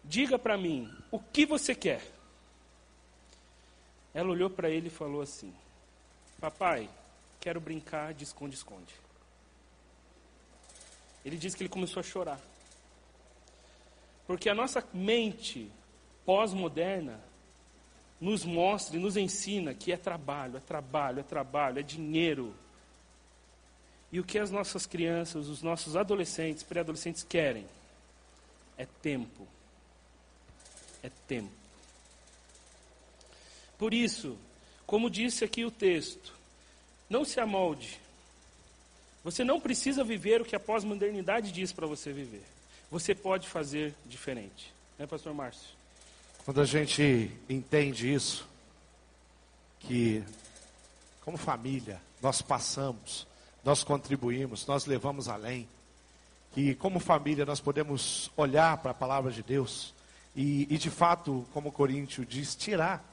[0.03, 2.01] diga para mim, o que você quer?
[4.11, 5.53] Ela olhou para ele e falou assim:
[6.39, 6.89] Papai,
[7.39, 8.95] quero brincar de esconde-esconde.
[11.23, 12.41] Ele disse que ele começou a chorar.
[14.25, 15.71] Porque a nossa mente
[16.25, 17.19] pós-moderna
[18.19, 22.55] nos mostra e nos ensina que é trabalho, é trabalho, é trabalho, é dinheiro.
[24.17, 27.67] E o que as nossas crianças, os nossos adolescentes, pré-adolescentes querem
[28.75, 29.47] é tempo.
[31.03, 31.51] É tempo.
[33.77, 34.35] Por isso,
[34.87, 36.33] como disse aqui o texto,
[37.07, 37.99] não se amolde.
[39.23, 42.43] Você não precisa viver o que a pós-modernidade diz para você viver.
[42.89, 44.73] Você pode fazer diferente.
[44.97, 45.69] Né, pastor Márcio?
[46.43, 48.47] Quando a gente entende isso,
[49.81, 50.23] que
[51.21, 53.27] como família nós passamos,
[53.67, 55.67] nós contribuímos, nós levamos além,
[56.53, 59.93] que como família nós podemos olhar para a palavra de Deus
[60.33, 63.03] e, e de fato, como Coríntio diz, tirar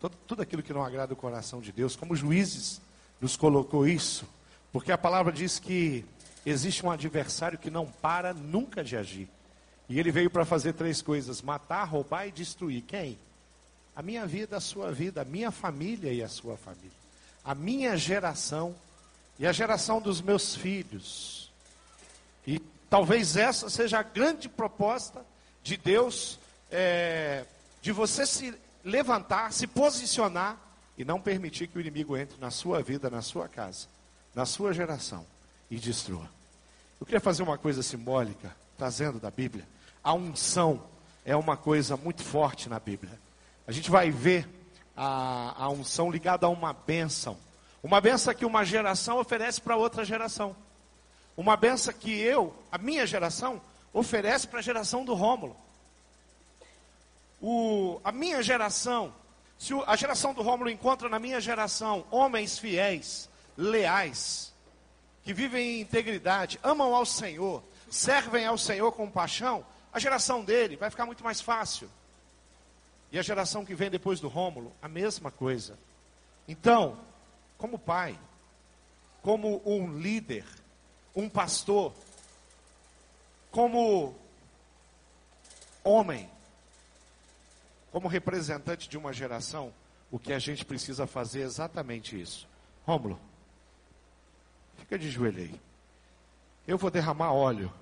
[0.00, 2.80] todo, tudo aquilo que não agrada o coração de Deus, como juízes
[3.20, 4.26] nos colocou isso,
[4.72, 6.04] porque a palavra diz que
[6.44, 9.28] existe um adversário que não para nunca de agir.
[9.88, 12.82] E ele veio para fazer três coisas: matar, roubar e destruir.
[12.82, 13.16] Quem?
[13.94, 16.90] A minha vida, a sua vida, a minha família e a sua família.
[17.44, 18.74] A minha geração
[19.38, 21.50] e a geração dos meus filhos.
[22.46, 25.24] E talvez essa seja a grande proposta
[25.62, 26.38] de Deus,
[26.70, 27.44] é,
[27.82, 30.56] de você se levantar, se posicionar
[30.96, 33.88] e não permitir que o inimigo entre na sua vida, na sua casa,
[34.34, 35.26] na sua geração
[35.70, 36.28] e destrua.
[37.00, 39.66] Eu queria fazer uma coisa simbólica, trazendo da Bíblia.
[40.02, 40.82] A unção
[41.24, 43.18] é uma coisa muito forte na Bíblia.
[43.66, 44.48] A gente vai ver
[44.96, 47.36] a, a unção ligada a uma bênção.
[47.86, 50.56] Uma benção que uma geração oferece para outra geração.
[51.36, 55.56] Uma benção que eu, a minha geração, oferece para a geração do Rômulo.
[57.40, 59.14] O, a minha geração
[59.56, 64.52] se a geração do Rômulo encontra na minha geração homens fiéis, leais,
[65.22, 70.76] que vivem em integridade, amam ao Senhor, servem ao Senhor com paixão, a geração dele
[70.76, 71.88] vai ficar muito mais fácil.
[73.12, 75.78] E a geração que vem depois do Rômulo, a mesma coisa.
[76.48, 76.98] Então,
[77.58, 78.18] como pai,
[79.22, 80.44] como um líder,
[81.14, 81.92] um pastor,
[83.50, 84.14] como
[85.82, 86.30] homem,
[87.90, 89.72] como representante de uma geração,
[90.10, 92.46] o que a gente precisa fazer é exatamente isso.
[92.86, 93.18] Rômulo,
[94.76, 95.60] fica de joelho aí.
[96.66, 97.72] Eu vou derramar óleo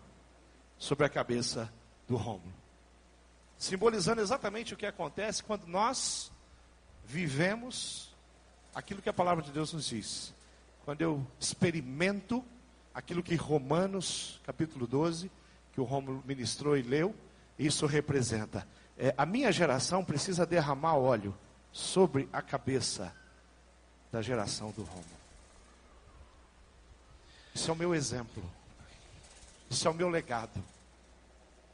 [0.79, 1.73] sobre a cabeça
[2.07, 2.53] do Rômulo.
[3.59, 6.31] Simbolizando exatamente o que acontece quando nós
[7.05, 8.14] vivemos
[8.75, 10.35] aquilo que a palavra de Deus nos diz.
[10.85, 12.45] Quando eu experimento
[12.95, 15.31] aquilo que Romanos, capítulo 12,
[15.73, 17.15] que o Rômulo ministrou e leu,
[17.59, 21.37] isso representa é, a minha geração precisa derramar óleo
[21.73, 23.13] sobre a cabeça
[24.13, 25.05] da geração do Romo.
[27.53, 28.43] Isso é o meu exemplo.
[29.69, 30.63] Isso é o meu legado.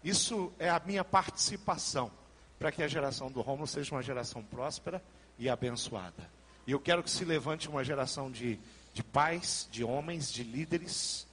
[0.03, 2.11] Isso é a minha participação
[2.59, 5.03] para que a geração do Romulo seja uma geração próspera
[5.39, 6.39] e abençoada.
[6.71, 8.57] E eu quero que se levante uma geração de,
[8.95, 11.27] de pais, de homens, de líderes,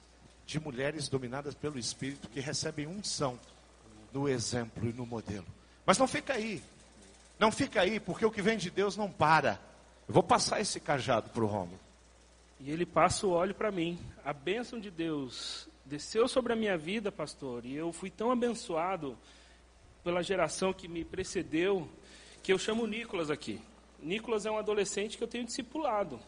[0.44, 3.38] de mulheres dominadas pelo Espírito que recebem unção
[4.12, 5.46] no exemplo e no modelo.
[5.86, 6.60] Mas não fica aí.
[7.38, 9.60] Não fica aí, porque o que vem de Deus não para.
[10.08, 11.78] Eu vou passar esse cajado para o Romulo.
[12.58, 13.96] E ele passa o óleo para mim.
[14.24, 17.64] A bênção de Deus desceu sobre a minha vida, pastor.
[17.64, 19.16] E eu fui tão abençoado
[20.02, 21.88] pela geração que me precedeu,
[22.42, 23.62] que eu chamo o Nicolas aqui.
[24.00, 26.20] Nicolas é um adolescente que eu tenho discipulado,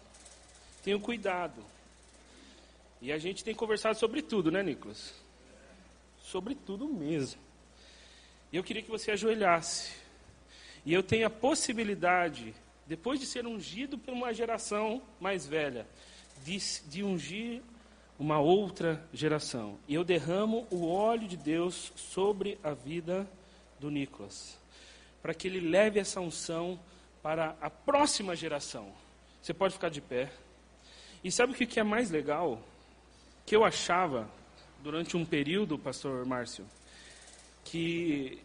[0.82, 1.62] tenho cuidado.
[3.00, 5.14] E a gente tem conversado sobre tudo, né, Nicolas?
[6.22, 7.40] Sobre tudo mesmo.
[8.52, 9.92] E eu queria que você ajoelhasse.
[10.84, 12.54] E eu tenho a possibilidade,
[12.86, 15.86] depois de ser ungido por uma geração mais velha,
[16.44, 16.58] de,
[16.88, 17.62] de ungir
[18.18, 19.78] uma outra geração.
[19.88, 23.26] E eu derramo o óleo de Deus sobre a vida
[23.78, 24.58] do Nicolas,
[25.22, 26.78] para que ele leve essa unção
[27.22, 28.92] para a próxima geração.
[29.42, 30.30] Você pode ficar de pé.
[31.22, 32.62] E sabe o que é mais legal?
[33.44, 34.28] Que eu achava,
[34.82, 36.66] durante um período, pastor Márcio,
[37.64, 38.40] que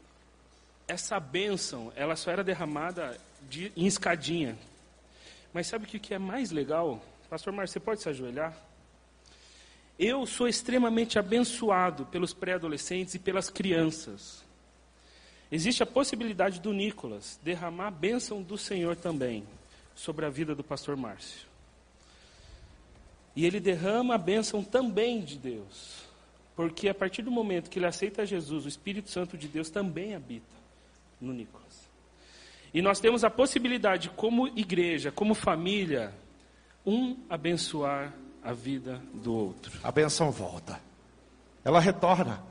[0.88, 3.20] essa bênção, ela só era derramada
[3.50, 4.58] de, em escadinha.
[5.54, 7.04] Mas sabe o que é mais legal?
[7.30, 8.56] Pastor Márcio, você pode se ajoelhar?
[9.98, 14.45] Eu sou extremamente abençoado pelos pré-adolescentes e pelas crianças.
[15.52, 19.44] Existe a possibilidade do Nicolas derramar a bênção do Senhor também
[19.96, 21.48] sobre a vida do pastor Márcio.
[23.36, 26.04] E ele derrama a bênção também de Deus.
[26.56, 30.16] Porque a partir do momento que ele aceita Jesus, o Espírito Santo de Deus também
[30.16, 30.56] habita
[31.20, 31.86] no Nicolas.
[32.74, 36.14] E nós temos a possibilidade, como igreja, como família,
[36.86, 39.80] um abençoar a vida do outro.
[39.84, 40.80] A benção volta.
[41.64, 42.44] Ela retorna.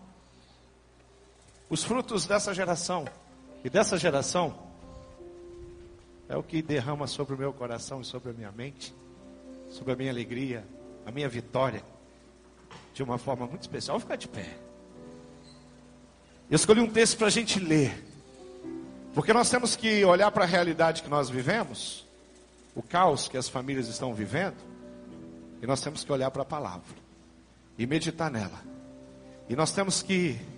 [1.75, 3.05] Os frutos dessa geração
[3.65, 4.57] e dessa geração
[6.29, 8.95] é o que derrama sobre o meu coração e sobre a minha mente,
[9.73, 10.65] sobre a minha alegria,
[11.05, 11.83] a minha vitória,
[12.95, 13.99] de uma forma muito especial.
[13.99, 14.57] Vou ficar de pé.
[16.49, 18.05] Eu escolhi um texto para a gente ler,
[19.13, 22.07] porque nós temos que olhar para a realidade que nós vivemos,
[22.73, 24.59] o caos que as famílias estão vivendo,
[25.61, 26.95] e nós temos que olhar para a palavra
[27.77, 28.63] e meditar nela.
[29.49, 30.54] E nós temos que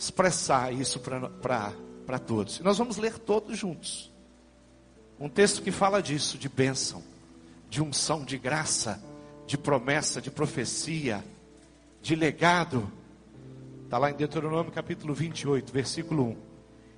[0.00, 2.58] expressar isso para todos.
[2.58, 4.10] E nós vamos ler todos juntos.
[5.20, 7.02] Um texto que fala disso, de bênção,
[7.68, 8.98] de unção, de graça,
[9.46, 11.22] de promessa, de profecia,
[12.00, 12.90] de legado.
[13.84, 16.36] Está lá em Deuteronômio capítulo 28, versículo 1.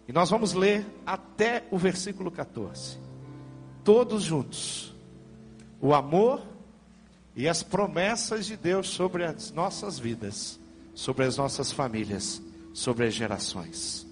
[0.06, 2.98] E nós vamos ler até o versículo 14.
[3.82, 4.94] Todos juntos.
[5.80, 6.40] O amor
[7.34, 10.60] e as promessas de Deus sobre as nossas vidas,
[10.94, 12.40] sobre as nossas famílias,
[12.72, 14.06] sobre as gerações.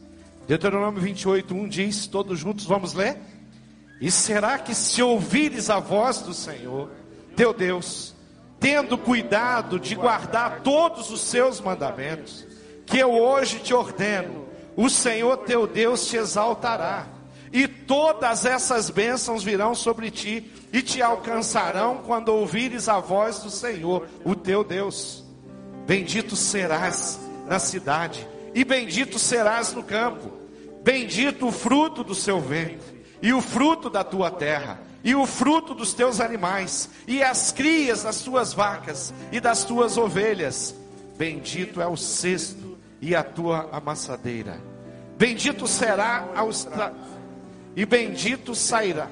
[0.46, 3.18] Deuteronômio 28, 1 diz: Todos juntos vamos ler?
[4.00, 6.90] E será que se ouvires a voz do Senhor,
[7.36, 8.14] teu Deus,
[8.58, 12.46] tendo cuidado de guardar todos os seus mandamentos,
[12.86, 14.46] que eu hoje te ordeno,
[14.76, 17.06] o Senhor teu Deus te exaltará
[17.52, 23.50] e todas essas bênçãos virão sobre ti e te alcançarão quando ouvires a voz do
[23.50, 25.24] Senhor, o teu Deus.
[25.86, 30.32] Bendito serás na cidade, e bendito serás no campo.
[30.82, 35.74] Bendito o fruto do seu ventre, e o fruto da tua terra, e o fruto
[35.74, 40.74] dos teus animais, e as crias das tuas vacas e das tuas ovelhas.
[41.16, 44.60] Bendito é o cesto e a tua amassadeira.
[45.18, 46.94] Bendito será aos tra
[47.76, 49.08] e bendito sairá.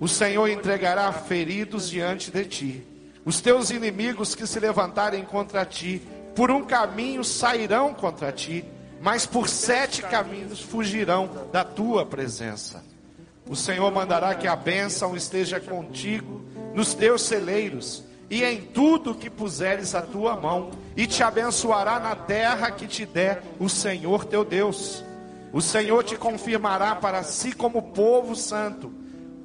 [0.00, 2.86] O Senhor entregará feridos diante de ti.
[3.24, 6.02] Os teus inimigos que se levantarem contra ti,
[6.36, 8.62] por um caminho sairão contra ti,
[9.00, 12.84] mas por sete caminhos fugirão da tua presença.
[13.48, 16.42] O Senhor mandará que a bênção esteja contigo
[16.74, 22.16] nos teus celeiros e em tudo que puseres a tua mão, e te abençoará na
[22.16, 25.04] terra que te der o Senhor teu Deus.
[25.52, 28.92] O Senhor te confirmará para si como povo santo,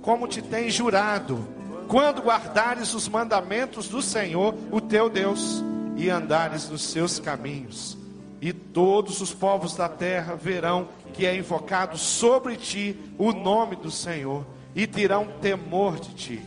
[0.01, 1.47] como te tem jurado,
[1.87, 5.63] quando guardares os mandamentos do Senhor, o teu Deus,
[5.95, 7.97] e andares nos seus caminhos.
[8.41, 13.91] E todos os povos da terra verão que é invocado sobre ti o nome do
[13.91, 16.41] Senhor, e terão temor de ti.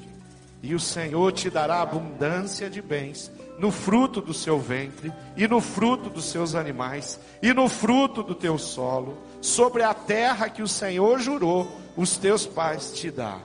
[0.63, 5.61] E o Senhor te dará abundância de bens no fruto do seu ventre, e no
[5.61, 10.69] fruto dos seus animais, e no fruto do teu solo, sobre a terra que o
[10.69, 13.39] Senhor jurou, os teus pais te dá.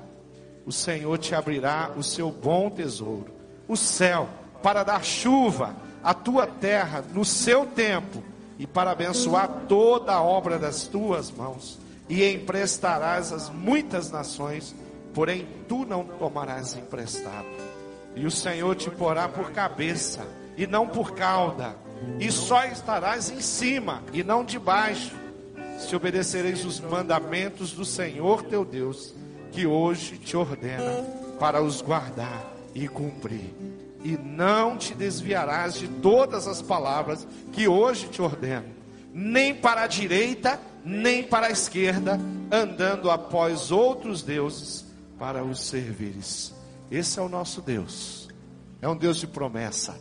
[0.66, 3.32] O Senhor te abrirá o seu bom tesouro,
[3.68, 4.28] o céu,
[4.64, 8.24] para dar chuva à tua terra no seu tempo,
[8.58, 11.80] e para abençoar toda a obra das tuas mãos,
[12.10, 14.76] e emprestarás as muitas nações,
[15.14, 17.48] porém tu não tomarás emprestado.
[18.16, 20.26] E o Senhor te porá por cabeça
[20.58, 21.76] e não por cauda,
[22.20, 25.16] e só estarás em cima e não debaixo,
[25.78, 29.14] se obedecereis os mandamentos do Senhor teu Deus,
[29.52, 31.04] que hoje te ordena
[31.40, 32.46] para os guardar
[32.76, 33.54] e cumprir.
[34.04, 38.68] E não te desviarás de todas as palavras que hoje te ordeno,
[39.14, 42.20] nem para a direita, nem para a esquerda,
[42.52, 44.86] andando após outros deuses
[45.18, 46.54] para os servires.
[46.90, 48.30] Esse é o nosso Deus.
[48.82, 50.00] É um Deus de promessa.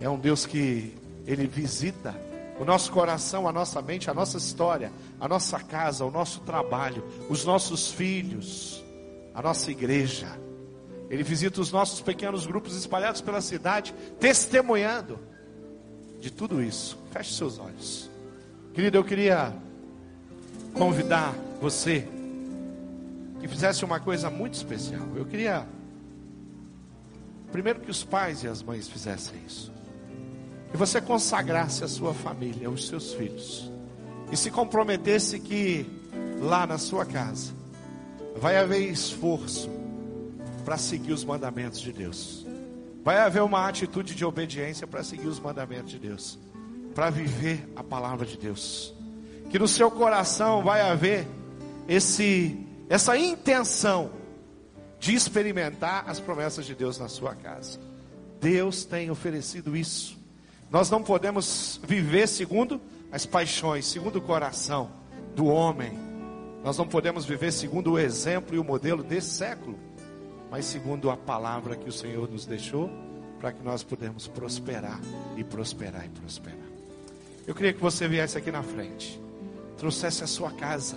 [0.00, 0.94] É um Deus que
[1.26, 2.14] ele visita
[2.58, 7.04] o nosso coração, a nossa mente, a nossa história, a nossa casa, o nosso trabalho,
[7.28, 8.84] os nossos filhos,
[9.34, 10.28] a nossa igreja.
[11.10, 15.18] Ele visita os nossos pequenos grupos espalhados pela cidade, testemunhando
[16.20, 16.98] de tudo isso.
[17.12, 18.10] Feche seus olhos.
[18.72, 19.54] Querido, eu queria
[20.72, 22.08] convidar você
[23.40, 25.06] que fizesse uma coisa muito especial.
[25.14, 25.66] Eu queria,
[27.52, 29.70] primeiro, que os pais e as mães fizessem isso.
[30.70, 33.70] Que você consagrasse a sua família, os seus filhos.
[34.32, 35.86] E se comprometesse que
[36.40, 37.52] lá na sua casa
[38.36, 39.70] vai haver esforço
[40.64, 42.46] para seguir os mandamentos de Deus.
[43.02, 46.38] Vai haver uma atitude de obediência para seguir os mandamentos de Deus,
[46.94, 48.94] para viver a palavra de Deus.
[49.50, 51.26] Que no seu coração vai haver
[51.86, 52.58] esse
[52.88, 54.10] essa intenção
[54.98, 57.78] de experimentar as promessas de Deus na sua casa.
[58.40, 60.18] Deus tem oferecido isso.
[60.70, 64.90] Nós não podemos viver segundo as paixões, segundo o coração
[65.34, 65.92] do homem.
[66.62, 69.78] Nós não podemos viver segundo o exemplo e o modelo desse século,
[70.54, 72.88] mas segundo a palavra que o Senhor nos deixou,
[73.40, 75.00] para que nós pudemos prosperar
[75.36, 76.68] e prosperar e prosperar.
[77.44, 79.20] Eu queria que você viesse aqui na frente,
[79.76, 80.94] trouxesse a sua casa,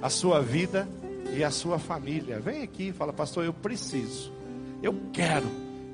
[0.00, 0.88] a sua vida
[1.36, 2.38] e a sua família.
[2.38, 4.32] Vem aqui e fala, pastor, eu preciso,
[4.80, 5.48] eu quero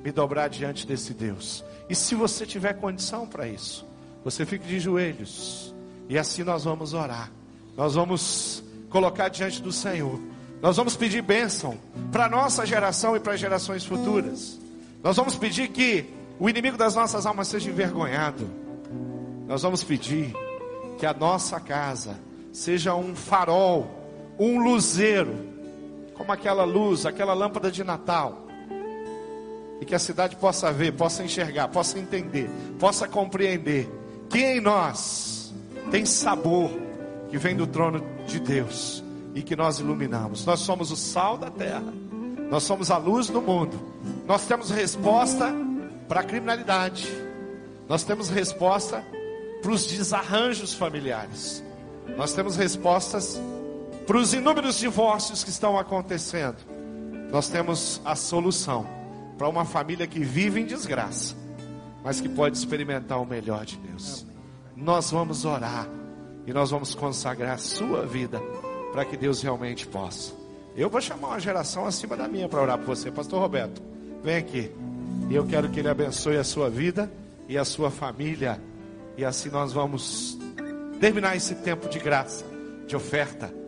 [0.05, 1.65] me dobrar diante desse Deus.
[1.89, 3.87] E se você tiver condição para isso,
[4.23, 5.75] você fique de joelhos.
[6.07, 7.33] E assim nós vamos orar.
[7.79, 10.21] Nós vamos colocar diante do Senhor.
[10.63, 11.79] Nós vamos pedir bênção
[12.13, 14.59] para a nossa geração e para as gerações futuras.
[15.03, 16.07] Nós vamos pedir que
[16.39, 18.49] o inimigo das nossas almas seja envergonhado.
[19.47, 20.35] Nós vamos pedir
[20.99, 22.19] que a nossa casa
[22.53, 24.01] seja um farol
[24.41, 25.37] um luzeiro,
[26.15, 28.47] como aquela luz, aquela lâmpada de Natal,
[29.83, 33.87] e que a cidade possa ver, possa enxergar, possa entender, possa compreender
[34.31, 35.53] que em nós
[35.91, 36.71] tem sabor
[37.29, 39.05] que vem do trono de Deus
[39.35, 40.45] e que nós iluminamos.
[40.45, 41.93] Nós somos o sal da terra,
[42.51, 43.79] nós somos a luz do mundo,
[44.27, 45.53] nós temos resposta
[46.09, 47.09] para a criminalidade,
[47.89, 49.05] nós temos resposta
[49.63, 51.63] para os desarranjos familiares,
[52.17, 53.41] nós temos respostas
[54.07, 56.59] para os inúmeros divórcios que estão acontecendo,
[57.31, 58.87] nós temos a solução
[59.39, 61.35] para uma família que vive em desgraça,
[62.03, 64.27] mas que pode experimentar o melhor de Deus.
[64.75, 65.87] Nós vamos orar
[66.47, 68.41] e nós vamos consagrar a sua vida
[68.93, 70.33] para que Deus realmente possa.
[70.77, 73.83] Eu vou chamar uma geração acima da minha para orar por você, Pastor Roberto.
[74.23, 74.71] Vem aqui.
[75.29, 77.11] E eu quero que Ele abençoe a sua vida
[77.49, 78.61] e a sua família.
[79.17, 80.39] E assim nós vamos
[81.01, 82.45] terminar esse tempo de graça,
[82.87, 83.60] de oferta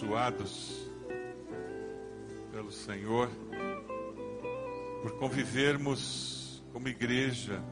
[0.00, 0.88] abençoados
[2.50, 3.30] pelo Senhor
[5.02, 7.62] por convivermos como igreja,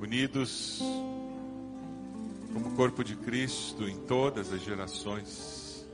[0.00, 0.80] unidos
[2.52, 5.88] como corpo de Cristo em todas as gerações.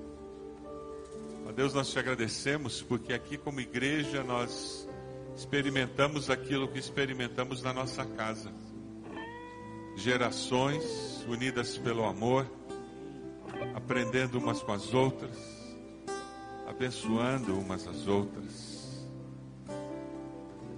[1.49, 4.87] A Deus nós te agradecemos porque aqui como igreja nós
[5.35, 8.53] experimentamos aquilo que experimentamos na nossa casa.
[9.97, 12.47] Gerações unidas pelo amor,
[13.75, 15.37] aprendendo umas com as outras,
[16.67, 19.07] abençoando umas às outras.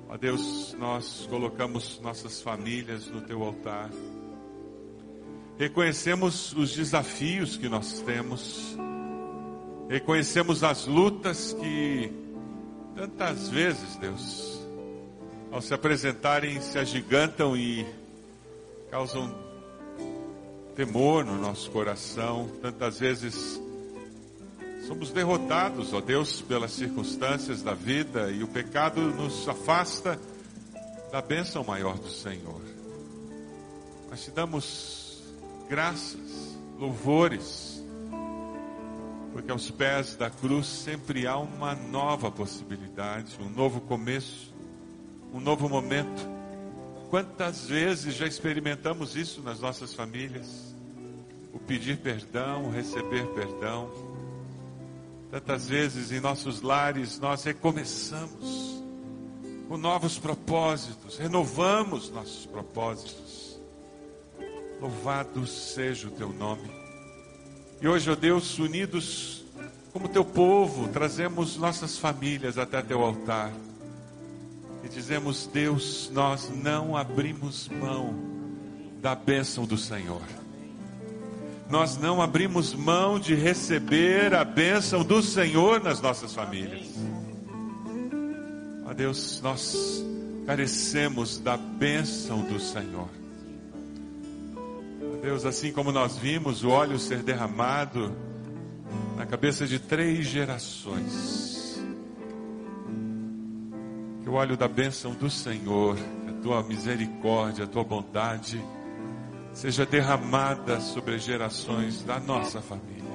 [0.08, 3.90] Ó Deus, nós colocamos nossas famílias no teu altar.
[5.58, 8.76] Reconhecemos os desafios que nós temos.
[9.88, 12.12] Reconhecemos as lutas que
[12.94, 14.60] tantas vezes, Deus,
[15.50, 17.86] ao se apresentarem, se agigantam e
[18.90, 19.34] causam
[20.74, 22.48] temor no nosso coração.
[22.60, 23.60] Tantas vezes
[24.86, 30.18] somos derrotados, ó Deus, pelas circunstâncias da vida e o pecado nos afasta
[31.10, 32.60] da bênção maior do Senhor.
[34.10, 35.22] Mas te damos
[35.68, 37.82] graças, louvores,
[39.32, 44.52] porque aos pés da cruz sempre há uma nova possibilidade, um novo começo,
[45.32, 46.31] um novo momento
[47.12, 50.74] Quantas vezes já experimentamos isso nas nossas famílias?
[51.52, 53.90] O pedir perdão, o receber perdão.
[55.30, 58.82] Tantas vezes em nossos lares nós recomeçamos
[59.68, 63.60] com novos propósitos, renovamos nossos propósitos.
[64.80, 66.70] Louvado seja o teu nome.
[67.82, 69.44] E hoje, ó Deus, unidos
[69.92, 73.52] como teu povo, trazemos nossas famílias até teu altar
[74.82, 78.14] e dizemos: Deus, nós não abrimos mão
[79.00, 80.22] da bênção do Senhor.
[81.70, 86.86] Nós não abrimos mão de receber a bênção do Senhor nas nossas famílias.
[88.84, 90.04] Ó Deus, nós
[90.46, 93.08] carecemos da bênção do Senhor.
[95.14, 98.14] Ó Deus, assim como nós vimos o óleo ser derramado
[99.16, 101.41] na cabeça de três gerações.
[104.32, 105.94] O óleo da bênção do Senhor,
[106.26, 108.64] a tua misericórdia, a tua bondade,
[109.52, 113.12] seja derramada sobre as gerações da nossa família.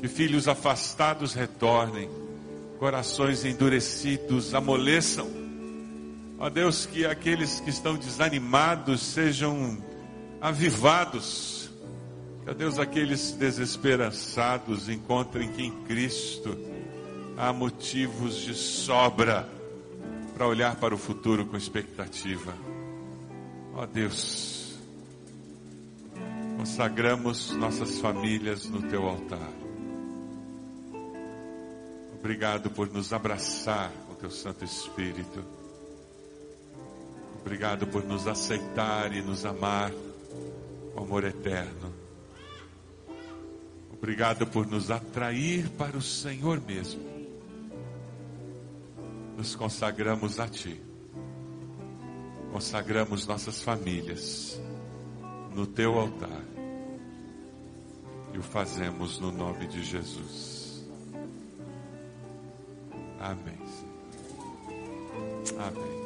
[0.00, 2.08] Que filhos afastados retornem,
[2.78, 5.28] corações endurecidos amoleçam.
[6.38, 9.76] Ó Deus, que aqueles que estão desanimados sejam
[10.40, 11.70] avivados.
[12.48, 16.56] Ó Deus, aqueles desesperançados encontrem que em Cristo
[17.36, 19.48] há motivos de sobra
[20.34, 22.54] para olhar para o futuro com expectativa.
[23.74, 24.78] Ó Deus,
[26.56, 29.52] consagramos nossas famílias no teu altar.
[32.18, 35.44] Obrigado por nos abraçar com teu Santo Espírito.
[37.40, 39.92] Obrigado por nos aceitar e nos amar
[40.94, 41.92] com amor eterno.
[43.92, 47.13] Obrigado por nos atrair para o Senhor mesmo.
[49.36, 50.80] Nos consagramos a Ti.
[52.52, 54.60] Consagramos nossas famílias
[55.54, 56.42] no Teu altar.
[58.32, 60.84] E o fazemos no nome de Jesus.
[63.20, 63.58] Amém.
[65.58, 66.03] Amém.